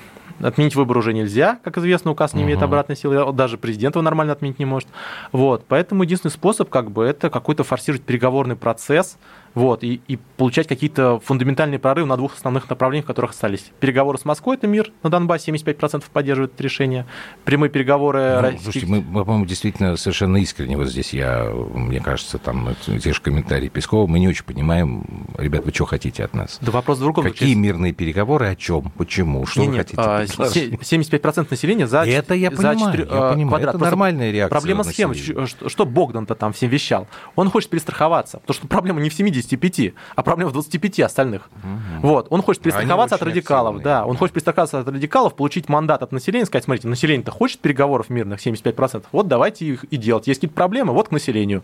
[0.43, 4.33] Отменить выбор уже нельзя, как известно, указ не имеет обратной силы, даже президент его нормально
[4.33, 4.89] отменить не может.
[5.31, 9.17] Вот, поэтому единственный способ, как бы, это какой-то форсировать переговорный процесс,
[9.55, 13.71] вот, и, и получать какие-то фундаментальные прорывы на двух основных направлениях, которых остались.
[13.79, 17.05] Переговоры с Москвой– это мир на Донбассе, 75% поддерживает это решение.
[17.45, 18.35] Прямые переговоры...
[18.35, 18.63] Ну, России...
[18.63, 23.69] Слушайте, мы, по-моему, действительно совершенно искренне вот здесь я, мне кажется, там те же комментарии
[23.69, 25.05] Пескова, мы не очень понимаем,
[25.37, 26.57] ребят, вы что хотите от нас?
[26.61, 27.23] Да вопрос в другом.
[27.23, 30.01] Какие мирные переговоры, о чем, почему, что не, вы нет, хотите?
[30.01, 33.47] А, 75% населения за Это я понимаю, за 4, я понимаю.
[33.49, 33.75] квадрат.
[33.75, 37.07] Это нормальная реакция Проблема схемы, что, что Богдан-то там всем вещал?
[37.35, 39.13] Он хочет перестраховаться, потому что проблема не в
[39.43, 41.49] 75, а проблема в 25 остальных.
[41.63, 42.07] Угу.
[42.07, 42.27] Вот.
[42.29, 43.75] Он хочет перестраховаться от радикалов.
[43.75, 43.83] Активные.
[43.83, 48.09] Да, он хочет перестраховаться от радикалов, получить мандат от населения, сказать, смотрите, население-то хочет переговоров
[48.09, 50.27] мирных 75%, вот давайте их и делать.
[50.27, 51.61] Есть какие-то проблемы, вот к населению.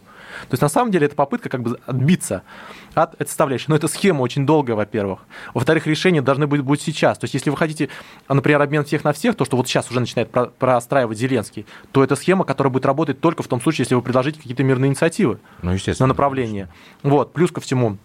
[0.49, 2.43] То есть, на самом деле, это попытка как бы отбиться
[2.93, 3.65] от этой составляющей.
[3.67, 5.19] Но эта схема очень долгая, во-первых.
[5.53, 7.17] Во-вторых, решения должны быть, быть сейчас.
[7.17, 7.89] То есть, если вы хотите,
[8.27, 12.15] например, обмен всех на всех, то, что вот сейчас уже начинает простраивать Зеленский, то это
[12.15, 15.75] схема, которая будет работать только в том случае, если вы предложите какие-то мирные инициативы ну,
[15.99, 16.69] на направление.
[17.03, 17.33] Вот.
[17.33, 17.97] Плюс ко всему, а,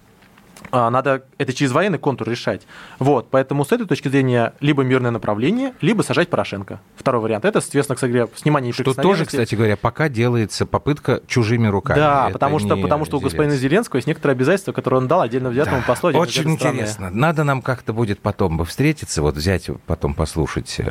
[0.72, 2.62] надо это через военный контур решать.
[2.98, 6.80] Вот, поэтому с этой точки зрения либо мирное направление, либо сажать Порошенко.
[6.96, 7.44] Второй вариант.
[7.44, 11.98] Это, соответственно, кстати, снимание Что тоже, кстати говоря, пока делается попытка чужими руками.
[11.98, 15.50] Да, потому что, потому что у господина Зеленского есть некоторые обязательства, которые он дал отдельно
[15.50, 16.10] взятому да, послу.
[16.10, 16.86] Очень интересно.
[16.86, 17.16] Страны.
[17.16, 20.84] Надо нам как-то будет потом бы встретиться, вот взять, потом послушать э,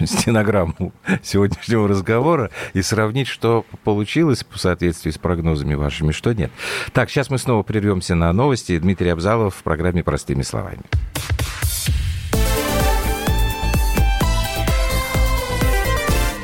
[0.00, 6.50] э, стенограмму сегодняшнего разговора и сравнить, что получилось в соответствии с прогнозами вашими, что нет.
[6.92, 8.78] Так, сейчас мы снова прервемся на новости.
[8.78, 10.82] Дмитрий Абзалов в программе «Простыми словами».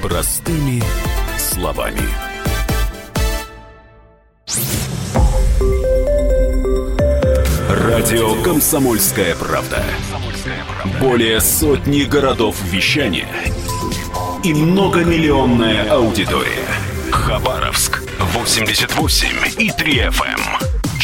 [0.02, 0.82] Простыми
[1.36, 2.00] словами.
[7.68, 9.82] Радио «Комсомольская правда».
[11.00, 13.28] Более сотни городов вещания
[14.44, 16.66] и многомиллионная аудитория.
[17.10, 20.75] Хабаровск 88 и 3 FM.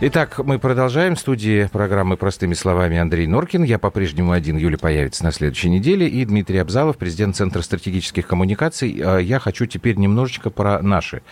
[0.00, 1.16] Итак, мы продолжаем.
[1.16, 3.64] В студии программы «Простыми словами» Андрей Норкин.
[3.64, 4.56] Я по-прежнему один.
[4.56, 6.06] Юля появится на следующей неделе.
[6.06, 8.96] И Дмитрий Абзалов, президент Центра стратегических коммуникаций.
[9.04, 11.22] А я хочу теперь немножечко про наши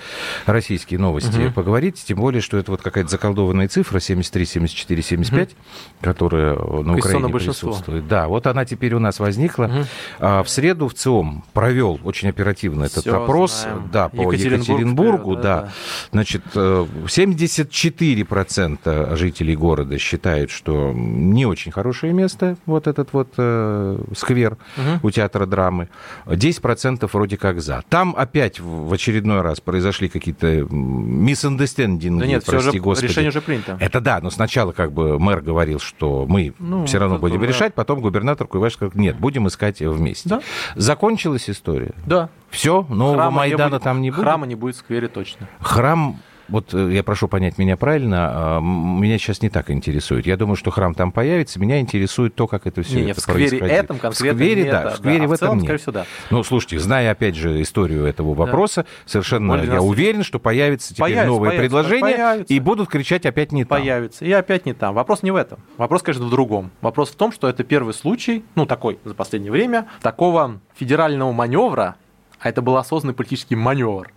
[0.46, 1.52] российские новости угу.
[1.52, 2.02] поговорить.
[2.04, 5.56] Тем более, что это вот какая-то заколдованная цифра 73, 74, 75, угу.
[6.00, 8.08] которая на Украине присутствует.
[8.08, 9.66] Да, вот она теперь у нас возникла.
[9.66, 9.84] Угу.
[10.18, 13.88] А, в среду в ЦИОМ провел очень оперативно этот Все опрос знаем.
[13.92, 15.36] да, по Екатеринбургу.
[15.36, 15.72] Да, да.
[16.10, 23.34] Значит, 74% э, 1% жителей города считают, что не очень хорошее место, вот этот вот
[23.36, 25.08] э, сквер угу.
[25.08, 25.88] у театра драмы.
[26.26, 27.82] 10% вроде как за.
[27.88, 32.18] Там опять в очередной раз произошли какие-то misunderstanding.
[32.18, 33.76] Да нет, прости, все уже, решение уже принято.
[33.80, 37.46] Это да, но сначала как бы мэр говорил, что мы ну, все равно будем да.
[37.46, 40.28] решать, потом губернатор Куйваш сказал, нет, будем искать вместе.
[40.28, 40.40] Да.
[40.74, 41.92] Закончилась история?
[42.06, 42.28] Да.
[42.50, 44.22] Все, нового Храма Майдана будет, там не будет?
[44.22, 45.48] Храма не будет в сквере точно.
[45.60, 50.26] Храм вот э, я прошу понять меня правильно, а, меня сейчас не так интересует.
[50.26, 53.24] Я думаю, что храм там появится, меня интересует то, как это все не, это в
[53.24, 53.74] сквере происходит.
[53.74, 55.80] этом конкретно В сквере, нет, да, в сквере да, в, в этом целом, нет.
[55.80, 56.06] Всего, да.
[56.30, 58.88] Ну, слушайте, зная, опять же, историю этого вопроса, да.
[59.06, 62.54] совершенно Более я уверен, что появятся теперь появится, новые появится, предложения, появится.
[62.54, 63.80] и будут кричать опять не там.
[63.80, 64.94] Появится, и опять не там.
[64.94, 65.58] Вопрос не в этом.
[65.76, 66.70] Вопрос, конечно, в другом.
[66.80, 71.96] Вопрос в том, что это первый случай, ну, такой за последнее время, такого федерального маневра,
[72.38, 74.10] а это был осознанный политический маневр,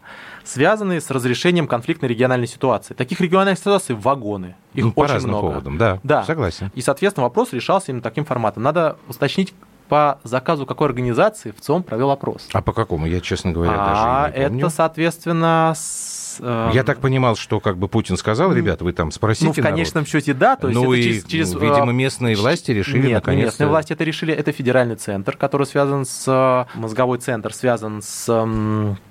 [0.43, 2.93] связанные с разрешением конфликтной региональной ситуации.
[2.93, 4.56] Таких региональных ситуаций вагоны.
[4.73, 5.47] Их ну, очень по много.
[5.47, 6.23] поводам, да, да.
[6.23, 6.71] Согласен.
[6.75, 8.63] И, соответственно, вопрос решался именно таким форматом.
[8.63, 9.54] Надо уточнить,
[9.89, 12.47] по заказу какой организации в ЦОМ провел опрос.
[12.54, 13.08] А по какому?
[13.08, 14.65] Я, честно говоря, а даже не помню.
[14.65, 19.47] Это, соответственно, с Я так понимал, что как бы Путин сказал, ребята, вы там спросите
[19.47, 20.10] Ну, в конечном народ.
[20.10, 20.56] счете, да.
[20.56, 23.93] То есть ну, и, через, через, видимо, э, местные власти решили Нет, наконец местные власти
[23.93, 24.34] это решили.
[24.34, 26.25] Это федеральный центр, который связан с...
[26.28, 28.25] Э, мозговой центр связан с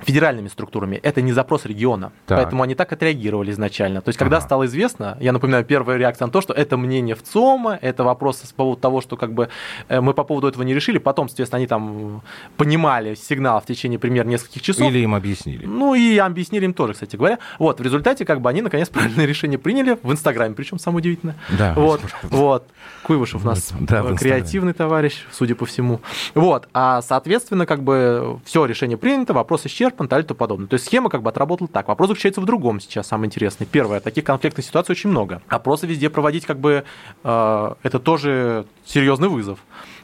[0.01, 0.97] федеральными структурами.
[0.97, 2.13] Это не запрос региона.
[2.27, 2.39] Так.
[2.39, 4.01] Поэтому они так отреагировали изначально.
[4.01, 4.47] То есть, когда ага.
[4.47, 8.41] стало известно, я напоминаю, первая реакция на то, что это мнение в ЦОМа, это вопрос
[8.43, 9.49] с поводу того, что как бы
[9.89, 10.99] э, мы по поводу этого не решили.
[10.99, 12.23] Потом, соответственно, они там
[12.57, 14.91] понимали сигнал в течение примерно нескольких часов.
[14.91, 15.67] Или им объяснили.
[15.67, 17.39] Ну, и объяснили им тоже, кстати говоря.
[17.59, 21.37] Вот, в результате как бы они наконец правильное решение приняли в Инстаграме, причем самое удивительное.
[21.57, 21.75] Да.
[21.75, 22.67] Вот, вот.
[23.03, 26.01] Куйвышев у нас да, креативный товарищ, судя по всему.
[26.35, 30.69] Вот, а соответственно как бы все решение принято, вопрос исчерпан, так и тому подобное.
[30.69, 31.89] То есть схема как бы отработала так.
[31.89, 33.67] Вопрос заключается в другом сейчас, самое интересное.
[33.67, 35.43] Первое, таких конфликтных ситуаций очень много.
[35.49, 36.85] Опросы везде проводить как бы
[37.25, 39.59] э, это тоже серьезный вызов.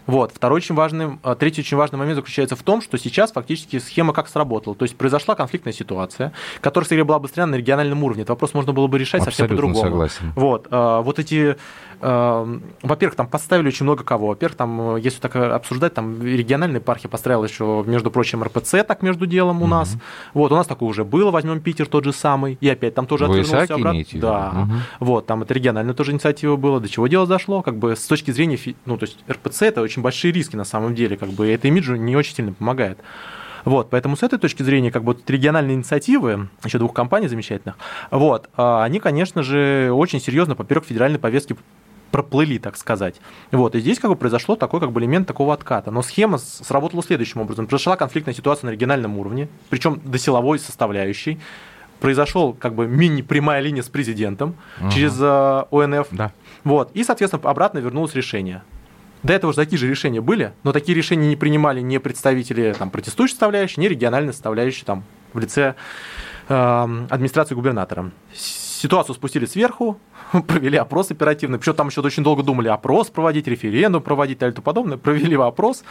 [0.06, 0.32] Вот.
[0.34, 4.12] Второй очень важный, а, третий очень важный момент заключается в том, что сейчас фактически схема
[4.12, 4.74] как сработала.
[4.76, 8.22] То есть произошла конфликтная ситуация, которая, скорее, была обострена на региональном уровне.
[8.22, 9.84] Этот вопрос можно было бы решать Абсолютно совсем по-другому.
[9.84, 10.32] согласен.
[10.36, 10.66] Вот.
[10.70, 11.56] А, вот эти
[12.04, 14.28] во-первых, там поставили очень много кого.
[14.28, 19.02] Во-первых, там, э, если так обсуждать, там региональная епархия построила еще, между прочим, РПЦ так
[19.02, 19.96] между делом у нас.
[20.34, 23.24] Вот, у нас такое уже было, возьмем Питер тот же самый, и опять там тоже
[23.24, 24.04] отвернулся обратно.
[24.14, 24.52] Да.
[24.54, 24.72] Угу.
[25.00, 26.80] Вот, там это региональная тоже инициатива была.
[26.80, 27.62] До чего дело зашло?
[27.62, 30.94] Как бы с точки зрения, ну, то есть РПЦ это очень большие риски на самом
[30.94, 32.98] деле, как бы это имиджу не очень сильно помогает.
[33.64, 37.76] Вот, поэтому с этой точки зрения, как бы региональные инициативы, еще двух компаний замечательных,
[38.10, 41.56] вот, а, они, конечно же, очень серьезно поперек федеральной повестки
[42.14, 43.16] проплыли, так сказать.
[43.50, 45.90] Вот, и здесь как бы произошло такой как бы элемент такого отката.
[45.90, 47.66] Но схема сработала следующим образом.
[47.66, 51.40] Произошла конфликтная ситуация на региональном уровне, причем до силовой составляющей.
[51.98, 54.90] Произошел как бы мини-прямая линия с президентом угу.
[54.92, 56.06] через э, ОНФ.
[56.12, 56.30] Да.
[56.62, 58.62] Вот, и, соответственно, обратно вернулось решение.
[59.24, 62.90] До этого же такие же решения были, но такие решения не принимали ни представители там,
[62.90, 65.74] протестующей составляющей, ни региональной составляющей там, в лице
[66.48, 68.12] э, администрации губернатора.
[68.32, 69.98] Ситуацию спустили сверху,
[70.46, 71.58] провели опрос оперативный.
[71.58, 74.96] Причем там еще очень долго думали опрос проводить, референдум проводить и тому подобное.
[74.96, 75.84] Провели опрос,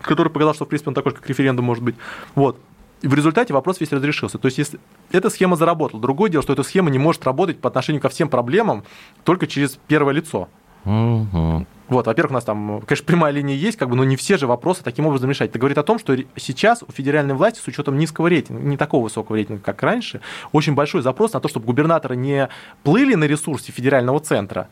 [0.00, 1.96] который показал, что в принципе он такой, как референдум может быть.
[2.34, 2.58] Вот.
[3.02, 4.38] И в результате вопрос весь разрешился.
[4.38, 4.80] То есть, если
[5.12, 6.00] эта схема заработала.
[6.00, 8.84] Другое дело, что эта схема не может работать по отношению ко всем проблемам
[9.24, 10.48] только через первое лицо.
[10.86, 11.66] Угу.
[11.88, 14.46] Вот, во-первых, у нас там, конечно, прямая линия есть, как бы, но не все же
[14.46, 15.50] вопросы таким образом решать.
[15.50, 19.04] Это говорит о том, что сейчас у федеральной власти с учетом низкого рейтинга, не такого
[19.04, 20.20] высокого рейтинга, как раньше,
[20.52, 22.48] очень большой запрос на то, чтобы губернаторы не
[22.82, 24.68] плыли на ресурсе федерального центра,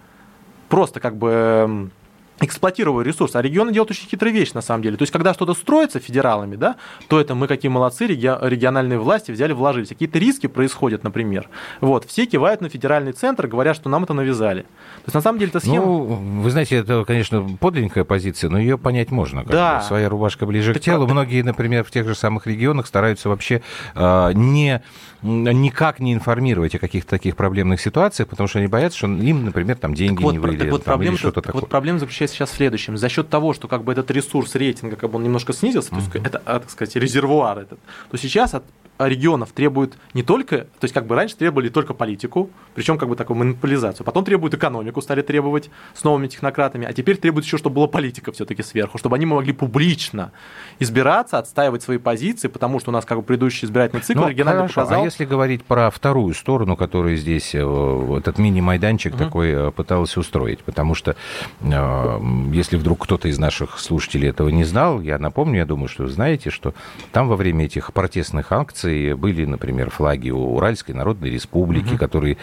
[0.68, 1.90] просто как бы
[2.40, 3.36] эксплуатируя ресурсы.
[3.36, 4.96] А регионы делают очень хитрые вещи, на самом деле.
[4.96, 6.76] То есть, когда что-то строится федералами, да,
[7.08, 9.88] то это мы какие молодцы, региональные власти взяли, вложились.
[9.88, 11.48] Какие-то риски происходят, например.
[11.80, 14.62] Вот, все кивают на федеральный центр, говорят, что нам это навязали.
[14.62, 15.86] То есть, на самом деле, это схема...
[15.86, 16.02] Ну,
[16.42, 19.44] вы знаете, это, конечно, подлинная позиция, но ее понять можно.
[19.44, 19.78] Да.
[19.78, 19.84] Бы.
[19.84, 21.06] Своя рубашка ближе так к телу.
[21.06, 23.62] Многие, например, в тех же самых регионах стараются вообще
[23.94, 24.82] э, не
[25.24, 29.76] никак не информировать о каких-то таких проблемных ситуациях, потому что они боятся, что им, например,
[29.76, 30.70] там деньги так не вот, выделят.
[30.70, 31.62] вот, проблема, что-то такое.
[31.62, 32.96] вот проблема заключается сейчас в следующем.
[32.96, 36.10] За счет того, что как бы этот ресурс рейтинга как бы он немножко снизился, uh-huh.
[36.10, 37.78] то есть это, а, так сказать, резервуар этот,
[38.10, 38.64] то сейчас от
[38.98, 43.16] регионов требуют не только, то есть как бы раньше требовали только политику, причем как бы
[43.16, 47.76] такую монополизацию, потом требуют экономику, стали требовать с новыми технократами, а теперь требуют еще, чтобы
[47.76, 50.32] была политика все-таки сверху, чтобы они могли публично
[50.78, 54.62] избираться, отстаивать свои позиции, потому что у нас как бы предыдущий избирательный цикл ну, регионально
[54.62, 54.82] хорошо.
[54.82, 55.02] показал...
[55.02, 59.24] А если говорить про вторую сторону, которую здесь э, этот мини-майданчик угу.
[59.24, 61.16] такой э, пытался устроить, потому что
[61.60, 62.20] э,
[62.52, 66.10] если вдруг кто-то из наших слушателей этого не знал, я напомню, я думаю, что вы
[66.10, 66.74] знаете, что
[67.12, 71.98] там во время этих протестных акций были, например, флаги Уральской Народной Республики, угу.
[71.98, 72.36] которые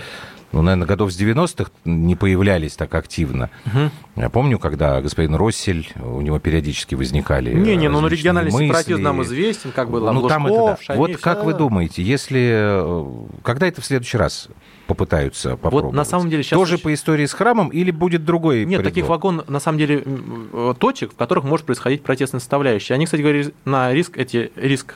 [0.51, 3.49] ну, наверное, годов с 90-х не появлялись так активно.
[3.65, 3.91] Угу.
[4.17, 8.67] Я помню, когда господин Россель, у него периодически возникали Не-не, ну региональный мысли.
[8.67, 10.77] сепаратизм нам известен, как бы ну, там это, да.
[10.81, 12.49] Шамиль, Вот как вы думаете, если...
[12.53, 13.05] Э,
[13.43, 14.49] когда это в следующий раз
[14.87, 15.85] попытаются попробовать?
[15.85, 16.59] Вот на самом деле сейчас...
[16.59, 18.83] Тоже по истории с храмом или будет другой Нет, предлог?
[18.83, 22.95] таких вагон, на самом деле, э, точек, в которых может происходить протестная составляющая.
[22.95, 24.95] Они, кстати говоря, на риск, эти риск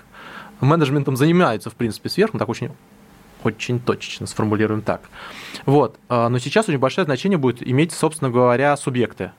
[0.62, 2.72] менеджментом занимаются, в принципе, сверху, так очень
[3.44, 5.02] очень точечно сформулируем так.
[5.66, 6.00] Вот.
[6.10, 9.32] А, но сейчас очень большое значение будет иметь, собственно говоря, субъекты.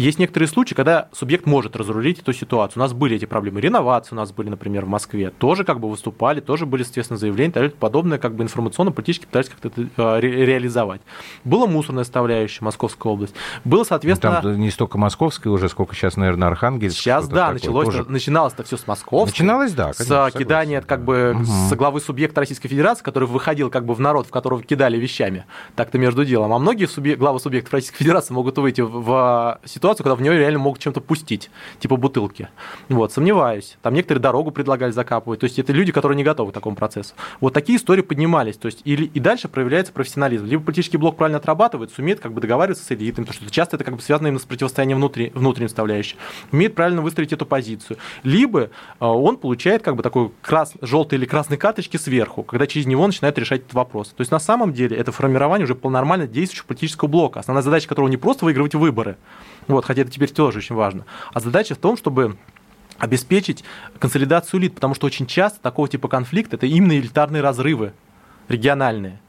[0.00, 2.80] Есть некоторые случаи, когда субъект может разрулить эту ситуацию.
[2.80, 5.28] У нас были эти проблемы реновации, у нас были, например, в Москве.
[5.28, 9.68] Тоже как бы выступали, тоже были, естественно, заявления, так подобное, как бы информационно-политически пытались как-то
[9.68, 11.02] это э, ре- реализовать.
[11.44, 13.34] Была мусорная составляющая, Московская область.
[13.66, 14.40] Было, соответственно...
[14.40, 16.96] Там не столько Московская уже, сколько сейчас, наверное, Архангельск.
[16.96, 18.04] Сейчас, да, началось, тоже...
[18.08, 19.32] начиналось-то все с Московской.
[19.32, 21.44] Начиналось, да, конечно, С кидания, как бы, угу.
[21.44, 25.44] с главы субъекта Российской Федерации, который выходил как бы в народ, в которого кидали вещами.
[25.76, 26.54] Так-то между делом.
[26.54, 27.16] А многие субъ...
[27.16, 31.50] главы субъектов Российской Федерации могут выйти в ситуацию, когда в нее реально могут чем-то пустить,
[31.78, 32.48] типа бутылки.
[32.88, 33.76] Вот, сомневаюсь.
[33.82, 35.40] Там некоторые дорогу предлагали закапывать.
[35.40, 37.14] То есть это люди, которые не готовы к такому процессу.
[37.40, 38.56] Вот такие истории поднимались.
[38.56, 40.46] То есть и, и дальше проявляется профессионализм.
[40.46, 43.84] Либо политический блок правильно отрабатывает, сумеет как бы договариваться с элитами, потому что часто это
[43.84, 46.16] как бы связано именно с противостоянием внутри, внутренней составляющей.
[46.52, 47.98] Умеет правильно выстроить эту позицию.
[48.22, 52.86] Либо а, он получает как бы такой крас, желтый или красной карточки сверху, когда через
[52.86, 54.08] него начинает решать этот вопрос.
[54.08, 57.40] То есть на самом деле это формирование уже нормально действующего политического блока.
[57.40, 59.16] Основная задача которого не просто выигрывать выборы,
[59.74, 61.04] вот, хотя это теперь тоже очень важно.
[61.32, 62.36] А задача в том, чтобы
[62.98, 63.64] обеспечить
[63.98, 67.92] консолидацию элит, потому что очень часто такого типа конфликт это именно элитарные разрывы
[68.48, 69.20] региональные.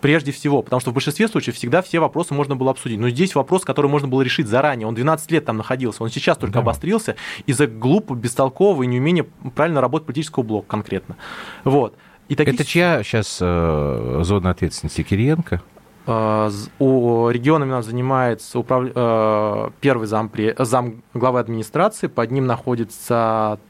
[0.00, 3.00] Прежде всего, потому что в большинстве случаев всегда все вопросы можно было обсудить.
[3.00, 4.86] Но здесь вопрос, который можно было решить заранее.
[4.86, 6.60] Он 12 лет там находился, он сейчас только да.
[6.60, 11.16] обострился из-за глупого, бестолкового и неумения правильно работать политического блока конкретно.
[11.64, 11.96] Вот.
[12.28, 12.54] И такие...
[12.54, 15.02] Это чья сейчас э, зона ответственности?
[15.02, 15.62] Кириенко?
[16.08, 18.84] Э, у регионами у нас занимается управ...
[18.94, 23.60] Э, первый зам, зам главы администрации, под ним находится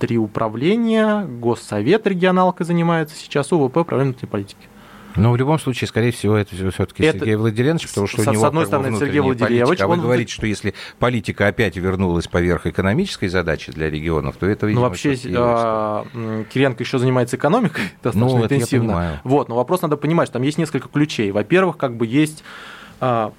[0.00, 4.68] три управления, Госсовет регионалка занимается сейчас, УВП, управление внутренней политики.
[5.16, 8.32] Но в любом случае, скорее всего, это все-таки это, Сергей Владимирович, потому что с, у
[8.32, 9.66] него с одной стороны Сергей Владимирович.
[9.66, 9.84] Политика.
[9.84, 14.66] А вы говорите, что если политика опять вернулась поверх экономической задачи для регионов, то это,
[14.66, 16.04] видимо, Ну, вообще, а,
[16.52, 19.20] Кириенко еще занимается экономикой достаточно ну, интенсивно.
[19.24, 21.30] Вот, но вопрос надо понимать, что там есть несколько ключей.
[21.30, 22.42] Во-первых, как бы есть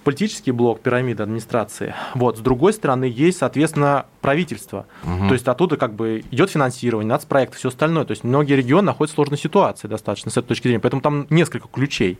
[0.03, 1.95] политический блок пирамиды администрации.
[2.13, 2.37] Вот.
[2.37, 4.85] С другой стороны, есть, соответственно, правительство.
[5.03, 5.27] Угу.
[5.27, 8.05] То есть оттуда как бы идет финансирование, нацпроект, все остальное.
[8.05, 10.79] То есть многие регионы находятся в сложной ситуации достаточно с этой точки зрения.
[10.79, 12.19] Поэтому там несколько ключей.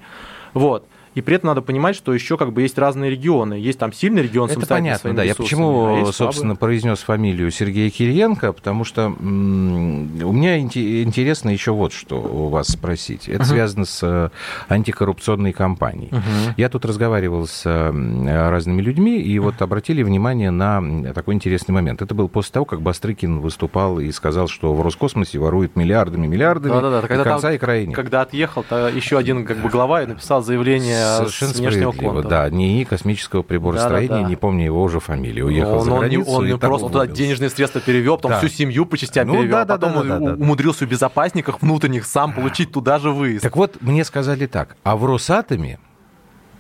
[0.54, 0.88] Вот.
[1.16, 3.54] И при этом надо понимать, что еще как бы есть разные регионы.
[3.54, 5.24] Есть там сильный регион Это понятно, да.
[5.24, 11.94] Я почему, а собственно, произнес фамилию Сергея Кириенко, потому что у меня интересно еще вот
[11.94, 13.30] что у вас спросить.
[13.30, 13.46] Это uh-huh.
[13.46, 14.30] связано с э,
[14.68, 16.10] антикоррупционной кампанией.
[16.10, 16.54] Uh-huh.
[16.58, 22.02] Я тут разговаривал с разными людьми, и вот обратили внимание на такой интересный момент.
[22.02, 26.74] Это был после того, как Бастрыкин выступал и сказал, что в Роскосмосе воруют миллиардами, миллиардами,
[26.74, 27.08] Да-да-да.
[27.08, 27.96] Когда конца там, и края нет.
[27.96, 32.28] Когда отъехал, то еще один как бы глава и написал заявление Совершенно с внешнего контура.
[32.28, 34.30] Да, НИИ космического приборостроения, да, да, да.
[34.30, 36.32] не помню его уже фамилию, уехал он, за границу.
[36.32, 38.40] Он, он просто туда денежные средства перевел, потом да.
[38.40, 41.62] всю семью по частям ну, перевел, да, да, потом да, да, да, умудрился в безопасниках
[41.62, 43.44] внутренних сам получить туда же выезд.
[43.44, 45.80] Так вот, мне сказали так, а в Росатоме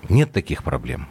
[0.09, 1.07] нет таких проблем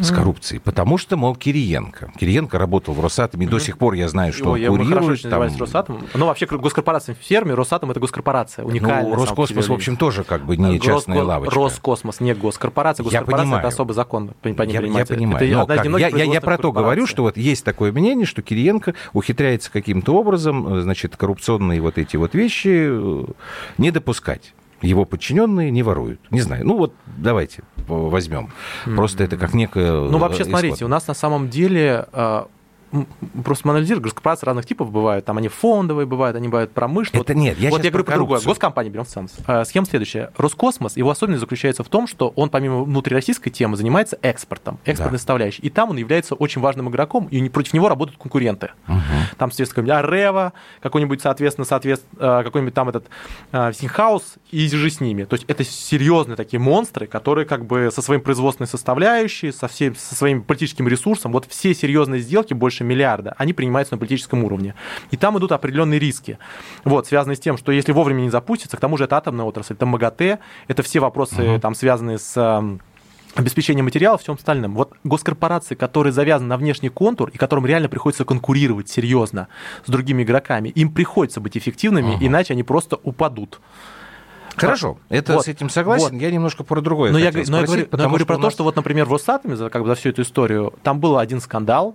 [0.00, 2.12] с коррупцией, потому что, мол, Кириенко.
[2.18, 3.50] Кириенко работал в Росатоме, mm-hmm.
[3.50, 5.20] до сих пор я знаю, что Ой, он курирует.
[5.20, 5.56] Я там...
[5.56, 6.06] Росатом.
[6.14, 9.10] Ну, вообще, госкорпорация в ферме, Росатом– это госкорпорация, уникальная.
[9.10, 11.28] Ну, Роскосмос, в общем, тоже как бы не частная Роско...
[11.28, 11.54] лавочка.
[11.54, 13.04] Роскосмос, не госкорпорация.
[13.04, 13.60] Госкорпорация– я понимаю.
[13.60, 15.64] это особый закон, по, я, я понимаю.
[15.64, 18.94] Это как, я, я, я про то говорю, что вот есть такое мнение, что Кириенко
[19.12, 23.24] ухитряется каким-то образом, значит, коррупционные вот эти вот вещи э,
[23.78, 24.52] не допускать
[24.82, 26.20] его подчиненные не воруют.
[26.30, 26.66] Не знаю.
[26.66, 28.50] Ну вот давайте возьмем.
[28.84, 29.92] Просто это как некое...
[29.92, 32.48] Ну вообще, смотрите, у нас на самом деле а,
[33.44, 35.24] просто анализируешь, госкорпорации разных типов бывают.
[35.24, 37.22] Там они фондовые бывают, они бывают промышленные.
[37.22, 38.40] Это вот, нет, я Вот я говорю про другое.
[38.40, 39.34] Госкомпании берем ценз.
[39.46, 40.32] А, схема следующая.
[40.36, 45.18] Роскосмос, его особенность заключается в том, что он помимо внутрироссийской темы занимается экспортом, экспортной да.
[45.18, 45.62] составляющей.
[45.62, 48.70] И там он является очень важным игроком, и против него работают конкуренты.
[48.88, 48.96] Угу.
[49.38, 53.06] Там, соответственно, Арева, какой-нибудь, соответственно, соответственно, какой-нибудь там этот
[53.52, 55.24] Синхаус, и же с ними.
[55.24, 59.94] То есть это серьезные такие монстры, которые как бы со своим производственной составляющей, со, всем,
[59.96, 64.74] со своим политическим ресурсом, вот все серьезные сделки больше миллиарда, они принимаются на политическом уровне.
[65.10, 66.38] И там идут определенные риски,
[66.84, 69.74] вот, связанные с тем, что если вовремя не запустится, к тому же это атомная отрасль,
[69.74, 71.60] это МАГАТЭ, это все вопросы, угу.
[71.60, 72.78] там, связанные с
[73.34, 74.74] обеспечение материалов, всем остальном.
[74.74, 79.48] Вот госкорпорации, которые завязаны на внешний контур и которым реально приходится конкурировать серьезно
[79.84, 82.26] с другими игроками, им приходится быть эффективными, ага.
[82.26, 83.60] иначе они просто упадут.
[84.56, 85.44] Хорошо, это Вот.
[85.44, 86.14] с этим согласен.
[86.14, 86.20] Вот.
[86.20, 88.34] Я немножко про другое Но я, г- но я спросить, говорю, но я говорю про
[88.36, 90.72] у то, нас- что вот, например, в Росатоме за, как бы, за всю эту историю
[90.82, 91.94] там был один скандал,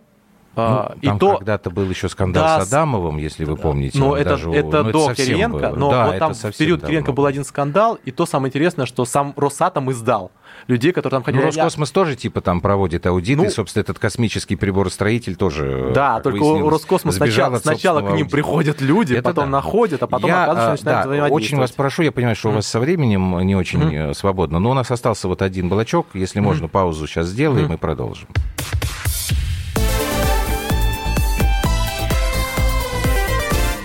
[0.56, 3.98] Ну, а, и там то когда-то был еще скандал Да, с Адамовым, если вы помните.
[3.98, 5.76] Но он это, даже- это ну, до совсем Кириенко, было.
[5.76, 8.86] но Да, вот это там в период Кириенко был один скандал, и то самое интересное,
[8.86, 10.32] что сам Росатом издал
[10.68, 11.42] людей, которые там Ну, ходили.
[11.42, 15.92] Я- Роскосмос тоже типа там проводит аудит, Ну, и, собственно, этот космический приборостроитель тоже.
[15.96, 16.40] Да, только
[16.70, 18.30] Роскосмос сначала, сначала к ним аудита.
[18.32, 19.52] приходят люди, Это потом да.
[19.52, 21.44] находят, а потом, я, оказывается, а, начинают да, взаимодействовать.
[21.46, 24.72] очень вас прошу, я понимаю, что у вас со временем не очень э, свободно, но
[24.72, 26.08] у нас остался вот один блочок.
[26.14, 28.28] Если можно, паузу сейчас сделаем и продолжим.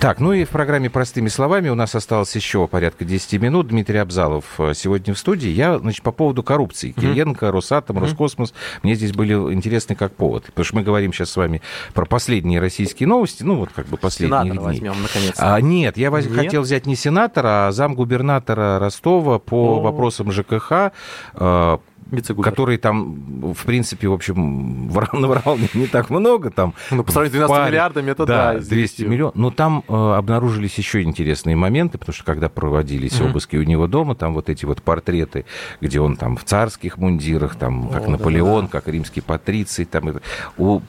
[0.00, 3.66] Так, ну и в программе «Простыми словами» у нас осталось еще порядка 10 минут.
[3.66, 5.48] Дмитрий Абзалов э, сегодня в студии.
[5.48, 6.92] Я, значит, по поводу коррупции.
[6.92, 8.54] Кириенко, Росатом, Роскосмос.
[8.84, 10.44] Мне здесь были интересны как повод.
[10.44, 11.62] Потому что мы говорим сейчас с вами
[11.94, 13.42] про последние российские новости.
[13.42, 14.64] Ну, вот как бы последние Сенатора дни.
[14.80, 15.54] возьмем, наконец-то.
[15.56, 16.36] А, нет, я воз- Нет?
[16.36, 19.80] хотел взять не сенатора, а замгубернатора Ростова по О.
[19.80, 20.92] вопросам ЖКХ,
[21.34, 21.78] э,
[22.10, 22.52] Вице-губернатор.
[22.52, 26.50] который там, в принципе, в общем, наврал не, так много.
[26.50, 29.10] Там, Ну, по сравнению с 12 паре- миллиардами, это да, да, из 200 10.
[29.10, 29.34] миллионов.
[29.34, 34.14] Но там э, обнаружились еще интересные моменты, потому что когда проводились обыски у него дома,
[34.14, 35.44] там вот эти вот портреты,
[35.80, 40.22] где он там в царских мундирах, там как О, Наполеон, как римский патриций, там это,
[40.56, 40.80] у-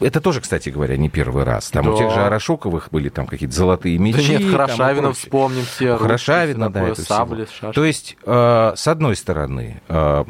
[0.00, 1.70] это тоже, кстати говоря, не первый раз.
[1.70, 1.96] Там у Да.
[1.98, 4.32] тех же Арашоковых были там какие-то золотые мечи.
[4.34, 5.96] Да нет, Хорошавина вспомним все.
[5.96, 7.72] Хорошавина, да, такое, это сабли, всего.
[7.72, 10.24] То есть, э, с одной стороны, э,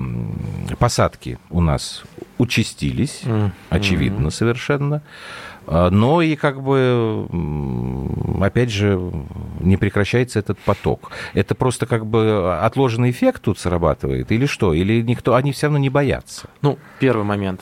[0.79, 2.03] посадки у нас
[2.39, 3.53] участились, Мгм.
[3.71, 5.03] очевидно совершенно,
[5.67, 7.29] Э, но и как бы,
[8.43, 8.99] опять же,
[9.61, 11.13] не прекращается этот поток.
[11.35, 14.73] Это просто как бы отложенный эффект тут срабатывает или что?
[14.75, 16.49] Или никто, они все равно не боятся?
[16.63, 17.61] Ну, первый момент.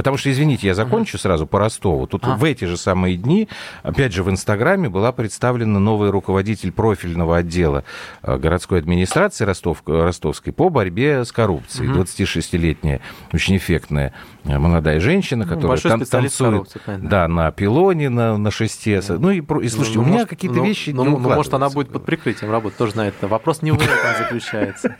[0.00, 2.06] Потому что, извините, я закончу сразу по Ростову.
[2.06, 2.34] Тут А.
[2.34, 3.50] в эти же самые дни,
[3.82, 7.84] опять же, в Инстаграме была представлена новый руководитель профильного отдела
[8.22, 11.90] э, городской администрации Ростов, ростовской по борьбе с коррупцией.
[11.90, 13.02] 26-летняя,
[13.34, 17.08] очень эффектная э, молодая женщина, которая Ну, там специалист в танцует понятно.
[17.08, 19.02] да, на пилоне, на, на шесте.
[19.08, 21.52] Ну и, и слушайте, Ну, у меня может, какие-то ну, вещи ну, не ну, может,
[21.54, 23.14] она будет под прикрытием работать, тоже знает.
[23.20, 23.88] Вопрос не в этом
[24.18, 24.96] заключается.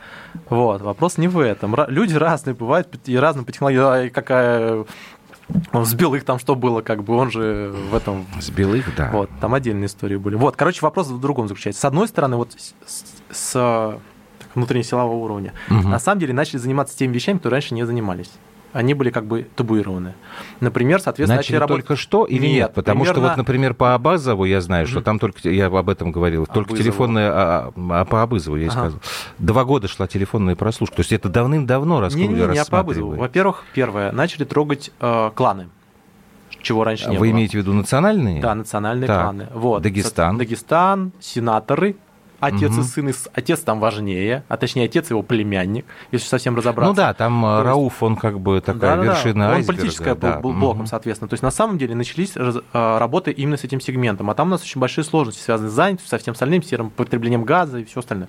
[0.49, 1.75] Вот, вопрос не в этом.
[1.89, 4.09] Люди разные бывают, и разные по технологии.
[4.11, 4.85] Какая...
[5.73, 8.27] Он сбил их там, что было, как бы, он же в этом...
[8.41, 9.11] С белых, да.
[9.13, 10.37] Вот, там отдельные истории были.
[10.37, 11.81] Вот, короче, вопрос в другом заключается.
[11.81, 13.53] С одной стороны, вот с, с- с
[14.39, 15.91] так, внутреннесилового уровня, Мгм.
[15.91, 18.31] на самом деле начали заниматься теми вещами, которые раньше не занимались.
[18.73, 20.15] Они были как бы табуированы.
[20.61, 21.87] Например, соответственно, Начали начали работать...
[21.87, 22.53] только что или нет?
[22.69, 25.89] Нет, Потому что примерно- вот, например, по Абазову я знаю, что там только, я об
[25.89, 26.83] этом говорил, только Абызову.
[26.83, 28.73] телефонная, а, а по Абызову я и Ага.
[28.81, 29.01] сказал.
[29.39, 30.97] Два года шла телефонная прослушка.
[30.97, 32.81] То есть это давным-давно Не, раскрыли, не, не, я по рассматривали.
[33.01, 33.15] Абызову.
[33.17, 35.69] Во-первых, первое, начали трогать э, кланы,
[36.63, 37.35] чего раньше не А Вы было.
[37.37, 38.41] имеете в виду национальные?
[38.41, 39.23] Да, национальные Так.
[39.23, 39.49] кланы.
[39.53, 39.83] Вот.
[39.83, 40.39] Дагестан.
[40.39, 41.97] Дагестан, сенаторы,
[42.41, 42.81] отец Мгм.
[42.81, 43.09] и сын.
[43.09, 46.91] и Отец там важнее, а точнее отец его племянник, если совсем разобраться.
[46.91, 49.05] Ну да, там То э, есть- Рауф, он как бы такая Да-да-да.
[49.13, 49.81] вершина Он айсберга.
[49.81, 50.39] политическая да.
[50.39, 50.87] был блоком, Мгм.
[50.87, 51.29] соответственно.
[51.29, 54.31] То есть на самом деле начались э, работы именно с этим сегментом.
[54.31, 57.45] А там у нас очень большие сложности, связанные с занятостью, со всем остальным, серым потреблением
[57.45, 58.29] газа и все остальное.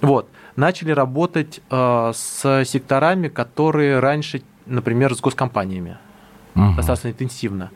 [0.00, 0.28] Вот.
[0.56, 5.96] Начали работать э, с секторами, которые раньше, например, с госкомпаниями
[6.54, 6.76] Мгм.
[6.76, 7.70] достаточно интенсивно.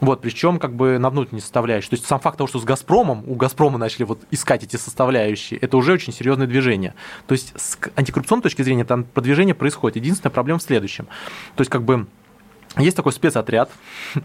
[0.00, 1.90] Вот, причем как бы на внутренней составляющей.
[1.90, 5.58] То есть сам факт того, что с «Газпромом», у «Газпрома» начали вот искать эти составляющие,
[5.60, 6.94] это уже очень серьезное движение.
[7.26, 9.96] То есть с антикоррупционной точки зрения там продвижение происходит.
[9.96, 11.06] Единственная проблема в следующем.
[11.56, 12.06] То есть как бы
[12.78, 13.70] есть такой спецотряд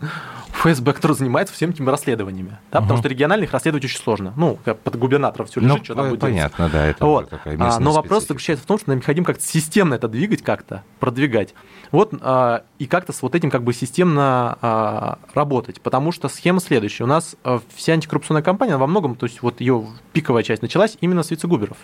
[0.54, 2.58] ФСБ, который занимается всеми этими расследованиями.
[2.72, 2.98] Да, Потому Мгм.
[3.00, 4.34] что региональных расследовать очень сложно.
[4.36, 7.30] Ну, под губернатором все Ну, лежит, что там э, будет понятно, да, это Вот.
[7.30, 8.34] такая А, Но вопрос специфика.
[8.34, 11.54] заключается в том, что нам необходимо как-то системно это двигать как-то, продвигать.
[11.92, 15.82] Вот, а, и как-то с вот этим как бы системно а, работать.
[15.82, 17.04] Потому что схема следующая.
[17.04, 20.98] У нас а, вся антикоррупционная кампания во многом, то есть вот ее пиковая часть началась
[21.02, 21.78] именно с вице-губеров.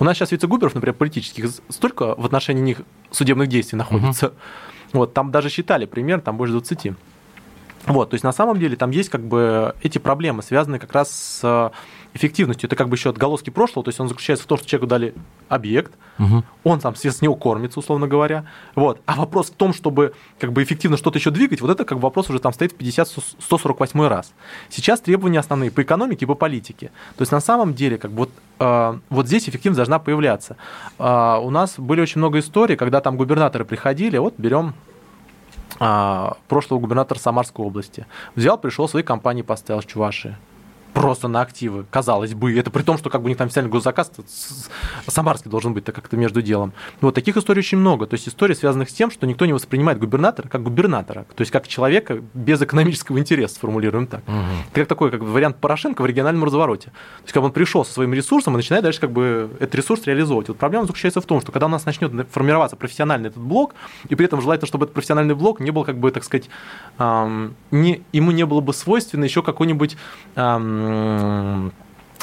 [0.00, 4.32] У нас сейчас вице-губеров, например, политических, столько в отношении них судебных действий находится.
[4.92, 6.92] Вот, там даже считали пример, там больше 20.
[7.86, 11.10] Вот, то есть на самом деле там есть как бы эти проблемы, связанные как раз
[11.10, 11.72] с
[12.14, 12.68] эффективностью.
[12.68, 15.14] Это как бы еще отголоски прошлого, то есть он заключается в том, что человеку дали
[15.48, 16.44] объект, угу.
[16.64, 18.44] он там с него кормится, условно говоря.
[18.74, 19.00] Вот.
[19.06, 22.02] А вопрос в том, чтобы как бы эффективно что-то еще двигать, вот это как бы
[22.02, 24.32] вопрос уже там стоит в 50-148 раз.
[24.68, 26.90] Сейчас требования основные по экономике и по политике.
[27.16, 30.56] То есть на самом деле как бы вот, э, вот здесь эффективность должна появляться.
[30.98, 34.74] Э, у нас были очень много историй, когда там губернаторы приходили, вот берем
[35.80, 38.06] а, прошлого губернатора Самарской области.
[38.34, 40.36] Взял, пришел, свои компании поставил в Чувашии
[40.94, 42.56] просто на активы, казалось бы.
[42.58, 44.10] Это при том, что как бы у них там официальный госзаказ
[45.06, 46.72] самарский должен быть, так как-то между делом.
[47.00, 48.06] Вот таких историй очень много.
[48.06, 51.50] То есть истории, связанных с тем, что никто не воспринимает губернатора как губернатора, то есть
[51.50, 54.22] как человека без экономического интереса, сформулируем так.
[54.26, 54.36] Угу.
[54.72, 56.86] Это как такой как вариант Порошенко в региональном развороте.
[56.86, 59.74] То есть как бы он пришел со своим ресурсом и начинает дальше как бы этот
[59.76, 60.48] ресурс реализовывать.
[60.48, 63.74] Вот проблема заключается в том, что когда у нас начнет формироваться профессиональный этот блок,
[64.08, 66.48] и при этом желательно, чтобы этот профессиональный блок не был как бы, так сказать,
[66.98, 69.96] эм, не, ему не было бы свойственно еще какой-нибудь
[70.34, 70.77] эм,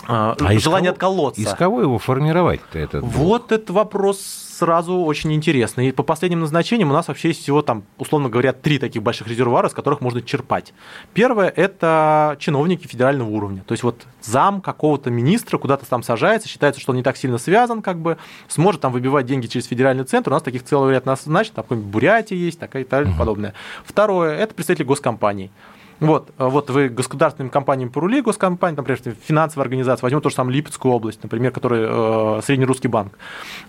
[0.07, 1.41] а, желание из кого, отколоться.
[1.41, 3.03] Из кого его формировать-то этот?
[3.03, 5.89] Вот этот вопрос сразу очень интересный.
[5.89, 9.27] И по последним назначениям у нас вообще есть всего там, условно говоря, три таких больших
[9.27, 10.73] резервуара, с которых можно черпать.
[11.13, 13.63] Первое– это чиновники федерального уровня.
[13.65, 17.37] То есть вот зам какого-то министра куда-то там сажается, считается, что он не так сильно
[17.37, 20.29] связан, как бы, сможет там выбивать деньги через федеральный центр.
[20.29, 23.15] У нас таких целый ряд назначен, там какой-нибудь Бурятия есть, такая и так угу.
[23.17, 23.53] подобное.
[23.83, 25.51] Второе– это представители госкомпаний.
[25.99, 30.57] Вот, э, вот вы государственным компаниям порули, госкомпании, например, финансовая организация, возьмем то же самое
[30.57, 33.17] Липецкую область, например, который э, Среднерусский банк,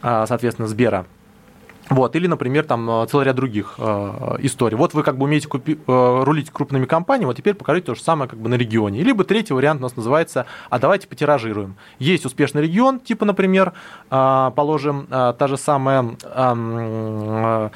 [0.02, 1.06] э, соответственно, Сбера.
[1.88, 4.76] Вот, или, например, там э, целый ряд других э, историй.
[4.76, 8.02] Вот вы как бы умеете купи, э, рулить крупными компаниями, вот теперь покажите то же
[8.02, 9.02] самое как бы на регионе.
[9.02, 11.76] Либо третий вариант у нас называется «а давайте потиражируем».
[12.00, 13.72] Есть успешный регион, типа, например,
[14.10, 16.02] э, положим, э, та же самая...
[16.02, 17.70] Э, а,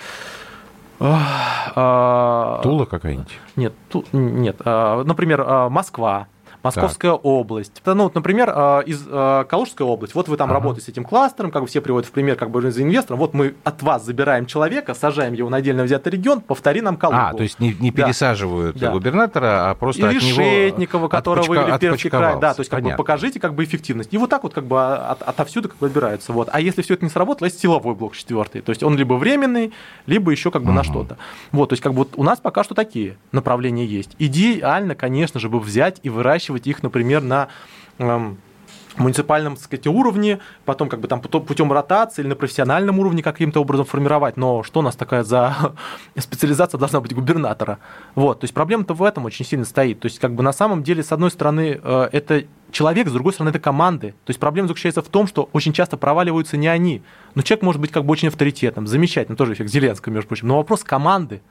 [2.62, 3.38] Тула какая-нибудь?
[3.56, 4.56] Нет, ту, нет.
[4.64, 6.26] А, например, а, Москва.
[6.62, 7.24] Московская так.
[7.24, 7.82] область.
[7.84, 10.14] Ну, вот, например, а, из а, Калужской области.
[10.14, 10.60] Вот вы там ага.
[10.60, 13.18] работаете с этим кластером, как бы все приводят в пример, как бы за инвестором.
[13.18, 17.18] Вот мы от вас забираем человека, сажаем его на отдельно взятый регион, повтори нам Калугу.
[17.20, 18.90] А, то есть не, не пересаживают да.
[18.90, 20.36] губернатора, а просто Или от него...
[20.36, 22.38] Шетникова, которого вывели в Пермский край.
[22.40, 24.12] Да, то есть как бы покажите как бы эффективность.
[24.12, 26.32] И вот так вот как бы от, отовсюду как бы отбираются.
[26.32, 26.48] Вот.
[26.52, 28.60] А если все это не сработало, есть силовой блок четвертый.
[28.60, 29.72] То есть он либо временный,
[30.06, 30.76] либо еще как бы угу.
[30.76, 31.16] на что-то.
[31.52, 34.14] Вот, то есть как бы вот у нас пока что такие направления есть.
[34.18, 37.48] Идеально, конечно же, бы взять и выращивать их, например, на
[37.98, 38.38] эм,
[38.96, 43.60] муниципальном так сказать, уровне, потом как бы там путем ротации или на профессиональном уровне каким-то
[43.60, 44.36] образом формировать.
[44.36, 45.74] Но что у нас такая за
[46.16, 47.78] специализация должна быть губернатора?
[48.14, 50.00] Вот, то есть проблема-то в этом очень сильно стоит.
[50.00, 53.32] То есть как бы на самом деле, с одной стороны, э, это человек, с другой
[53.32, 54.10] стороны, это команды.
[54.24, 57.02] То есть проблема заключается в том, что очень часто проваливаются не они.
[57.34, 60.48] Но человек может быть как бы очень авторитетным, замечательным, тоже эффект Зеленского, между прочим.
[60.48, 61.42] Но вопрос команды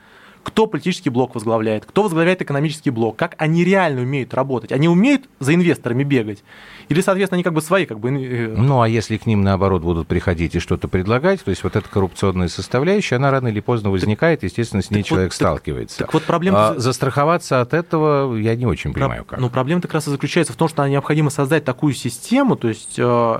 [0.43, 4.71] кто политический блок возглавляет, кто возглавляет экономический блок, как они реально умеют работать.
[4.71, 6.43] Они умеют за инвесторами бегать?
[6.89, 8.09] Или, соответственно, они как бы свои, как бы...
[8.09, 11.75] Э, ну, а если к ним, наоборот, будут приходить и что-то предлагать, то есть вот
[11.75, 15.97] эта коррупционная составляющая, она рано или поздно возникает, естественно, с ней так человек вот, сталкивается.
[15.99, 16.69] Так, так вот проблема...
[16.69, 19.39] А застраховаться от этого я не очень понимаю, как.
[19.39, 22.95] Ну, проблема как раз и заключается в том, что необходимо создать такую систему, то есть
[22.97, 23.39] э,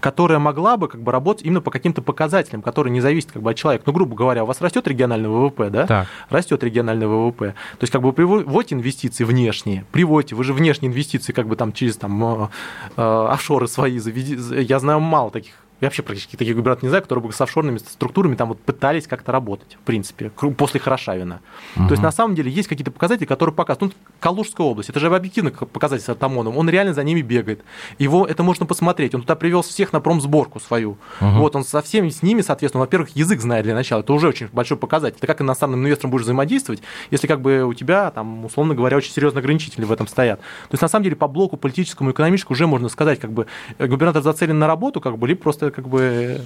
[0.00, 3.50] которая могла бы как бы работать именно по каким-то показателям, которые не зависят как бы
[3.50, 3.84] от человека.
[3.86, 5.86] Ну, грубо говоря, у вас растет региональный ВВП, да?
[5.86, 6.06] Так.
[6.28, 7.54] Растет региональный ВВП.
[7.78, 11.72] То есть как бы приводите инвестиции внешние, приводите, вы же внешние инвестиции как бы там
[11.72, 12.48] через там э,
[12.96, 14.62] э, офшоры свои заведите.
[14.62, 17.78] Я знаю мало таких я вообще практически таких губернаторов не знаю, которые бы с офшорными
[17.78, 21.40] структурами там вот пытались как-то работать, в принципе, после Хорошавина.
[21.76, 21.86] Угу.
[21.86, 23.94] То есть, на самом деле, есть какие-то показатели, которые показывают.
[23.94, 27.62] Ну, Калужская область, это же объективно показатель с Артамоном, он реально за ними бегает.
[27.98, 29.14] Его, это можно посмотреть.
[29.14, 30.98] Он туда привел всех на промсборку свою.
[31.20, 31.30] Угу.
[31.38, 34.00] Вот, он со всеми с ними, соответственно, во-первых, язык знает для начала.
[34.00, 35.18] Это уже очень большой показатель.
[35.18, 39.12] Ты как иностранным инвестором будешь взаимодействовать, если как бы у тебя, там, условно говоря, очень
[39.12, 40.40] серьезные ограничители в этом стоят.
[40.40, 43.46] То есть, на самом деле, по блоку политическому и экономическому уже можно сказать, как бы
[43.78, 46.40] губернатор зацелен на работу, как бы, либо просто как бы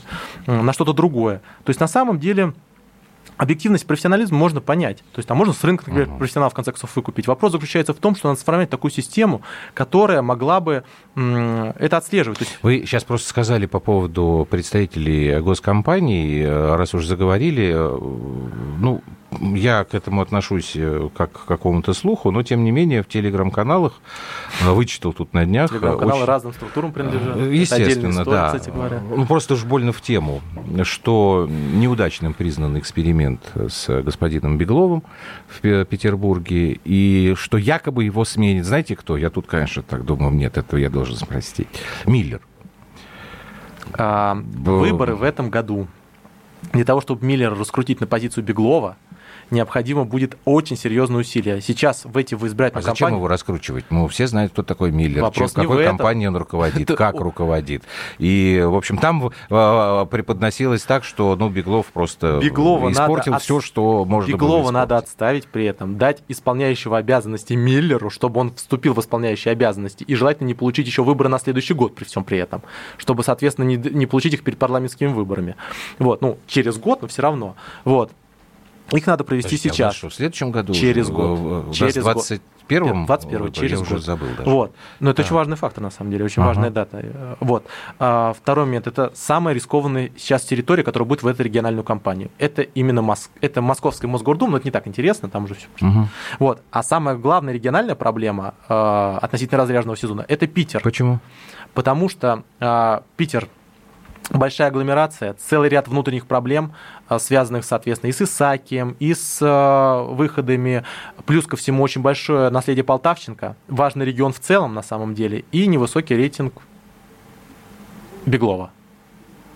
[0.46, 1.38] на что-то другое.
[1.64, 2.52] То есть на самом деле
[3.36, 4.98] объективность профессионализм можно понять.
[5.12, 7.26] То есть там можно с рынка, например, профессионалов в конце концов выкупить.
[7.26, 9.42] Вопрос заключается в том, что надо сформировать такую систему,
[9.74, 12.38] которая могла бы это отслеживать.
[12.40, 12.58] есть...
[12.62, 17.98] Вы сейчас просто сказали по поводу представителей госкомпаний, э, раз уж заговорили, э,
[18.78, 19.02] ну,
[19.41, 23.95] я к этому отношусь э, как к какому-то слуху, но тем не менее в телеграм-каналах
[24.62, 25.70] э, вычитал тут на днях.
[25.70, 26.26] Э, телеграм-каналы очень...
[26.26, 27.37] разным структурам принадлежат.
[27.37, 28.47] Естественно, история, да.
[28.47, 29.01] Кстати говоря.
[29.01, 30.41] Ну, просто уж больно в тему,
[30.82, 35.03] что неудачным признан эксперимент с господином Бегловым
[35.49, 39.16] в Петербурге, и что якобы его сменит, знаете кто?
[39.16, 41.68] Я тут, конечно, так думаю, нет, этого я должен спросить.
[42.07, 42.41] Миллер.
[43.97, 45.87] А, выборы в этом году
[46.72, 48.97] для того, чтобы Миллера раскрутить на позицию Беглова,
[49.55, 51.61] необходимо будет очень серьезное усилие.
[51.61, 53.18] Сейчас в эти в избирательные а зачем кампании...
[53.18, 53.84] его раскручивать?
[53.90, 55.96] Ну, все знают, кто такой Миллер, Вопрос чем, какой этом.
[55.96, 57.84] компанией он руководит, Это- как руководит.
[58.18, 63.61] И, в общем, там э, преподносилось так, что, ну, Беглов просто Беглова испортил надо все,
[63.61, 65.09] что можно Беглова было надо испортить.
[65.09, 70.48] отставить при этом, дать исполняющего обязанности Миллеру, чтобы он вступил в исполняющие обязанности, и желательно
[70.48, 72.62] не получить еще выборы на следующий год при всем при этом,
[72.98, 75.57] чтобы, соответственно, не, не получить их перед парламентскими выборами.
[75.98, 77.57] Вот, ну, через год, но все равно.
[77.84, 78.11] Вот.
[78.93, 79.95] Их надо провести Подожди, а сейчас.
[79.95, 80.72] что, в следующем году?
[80.74, 81.12] Через уже?
[81.14, 81.74] год.
[81.74, 82.16] Через год.
[82.68, 83.07] 21-м?
[83.07, 84.05] 21 Ой, через Я уже год.
[84.05, 84.51] забыл даже.
[84.51, 84.74] Вот.
[85.01, 85.26] Но это Да.
[85.26, 86.49] очень важный фактор, на самом деле, очень Ага.
[86.49, 87.37] важная дата.
[87.41, 87.66] Вот.
[87.99, 88.87] А, второй момент.
[88.87, 92.30] Это самая рискованная сейчас территория, которая будет в этой региональную кампанию.
[92.39, 93.30] Это именно Моск...
[93.41, 95.66] это Московская Мосгордума, но это не так интересно, там уже все.
[95.80, 96.09] Мгм.
[96.39, 96.62] Вот.
[96.70, 100.80] А самая главная региональная проблема э, относительно разряженного сезона– это Питер.
[100.82, 101.20] Почему?
[101.72, 103.49] Потому что э, Питер
[104.30, 106.72] большая агломерация, целый ряд внутренних проблем,
[107.08, 110.84] э, связанных, соответственно, и с Исаакием, и с э, выходами.
[111.26, 115.66] Плюс ко всему очень большое наследие Полтавченко, важный регион в целом на самом деле, и
[115.66, 116.54] невысокий рейтинг
[118.26, 118.70] Беглова,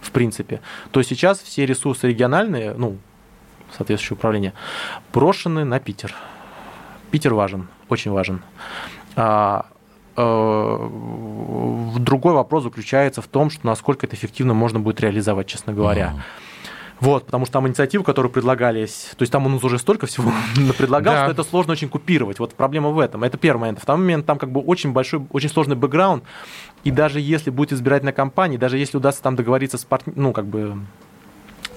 [0.01, 0.61] в принципе.
[0.91, 2.99] То сейчас все ресурсы региональные, ну,
[3.77, 4.53] соответствующее управление,
[5.13, 6.15] брошены на Питер.
[7.11, 8.43] Питер важен, очень важен.
[10.19, 10.89] Э,
[11.99, 16.15] Другой вопрос заключается в том, что насколько это эффективно можно будет реализовать, честно говоря.
[17.01, 20.33] Вот, потому что там инициативы, которые предлагались, то есть там нас уже столько всего
[20.79, 21.23] предлагал, Да.
[21.25, 22.41] что это сложно очень купировать.
[22.41, 23.23] Вот проблема в этом.
[23.23, 23.79] Это первый момент.
[23.81, 26.25] Второй момент, там как бы очень большой, очень сложный бэкграунд,
[26.83, 30.47] и даже если будет избирательная кампания, даже если удастся там договориться с партнером, ну, как
[30.47, 30.77] бы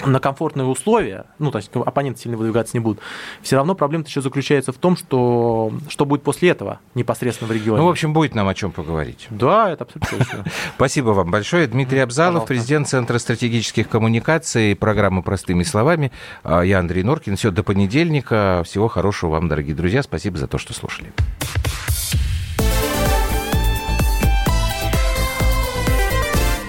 [0.05, 2.99] на комфортные условия, ну, то есть оппоненты сильно выдвигаться не будут,
[3.41, 7.81] все равно проблема еще заключается в том, что что будет после этого непосредственно в регионе.
[7.81, 9.27] Ну, в общем, будет нам о чем поговорить.
[9.29, 10.45] да, это абсолютно точно.
[10.75, 11.67] Спасибо вам большое.
[11.67, 16.11] Дмитрий Абзалов, президент Центра стратегических коммуникаций, программы «Простыми словами».
[16.43, 17.35] А Я Андрей Норкин.
[17.35, 18.63] Все, до понедельника.
[18.65, 20.03] Всего хорошего вам, дорогие друзья.
[20.03, 21.11] Спасибо за то, что слушали.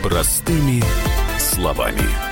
[0.03, 0.83] Простыми
[1.39, 2.32] словами.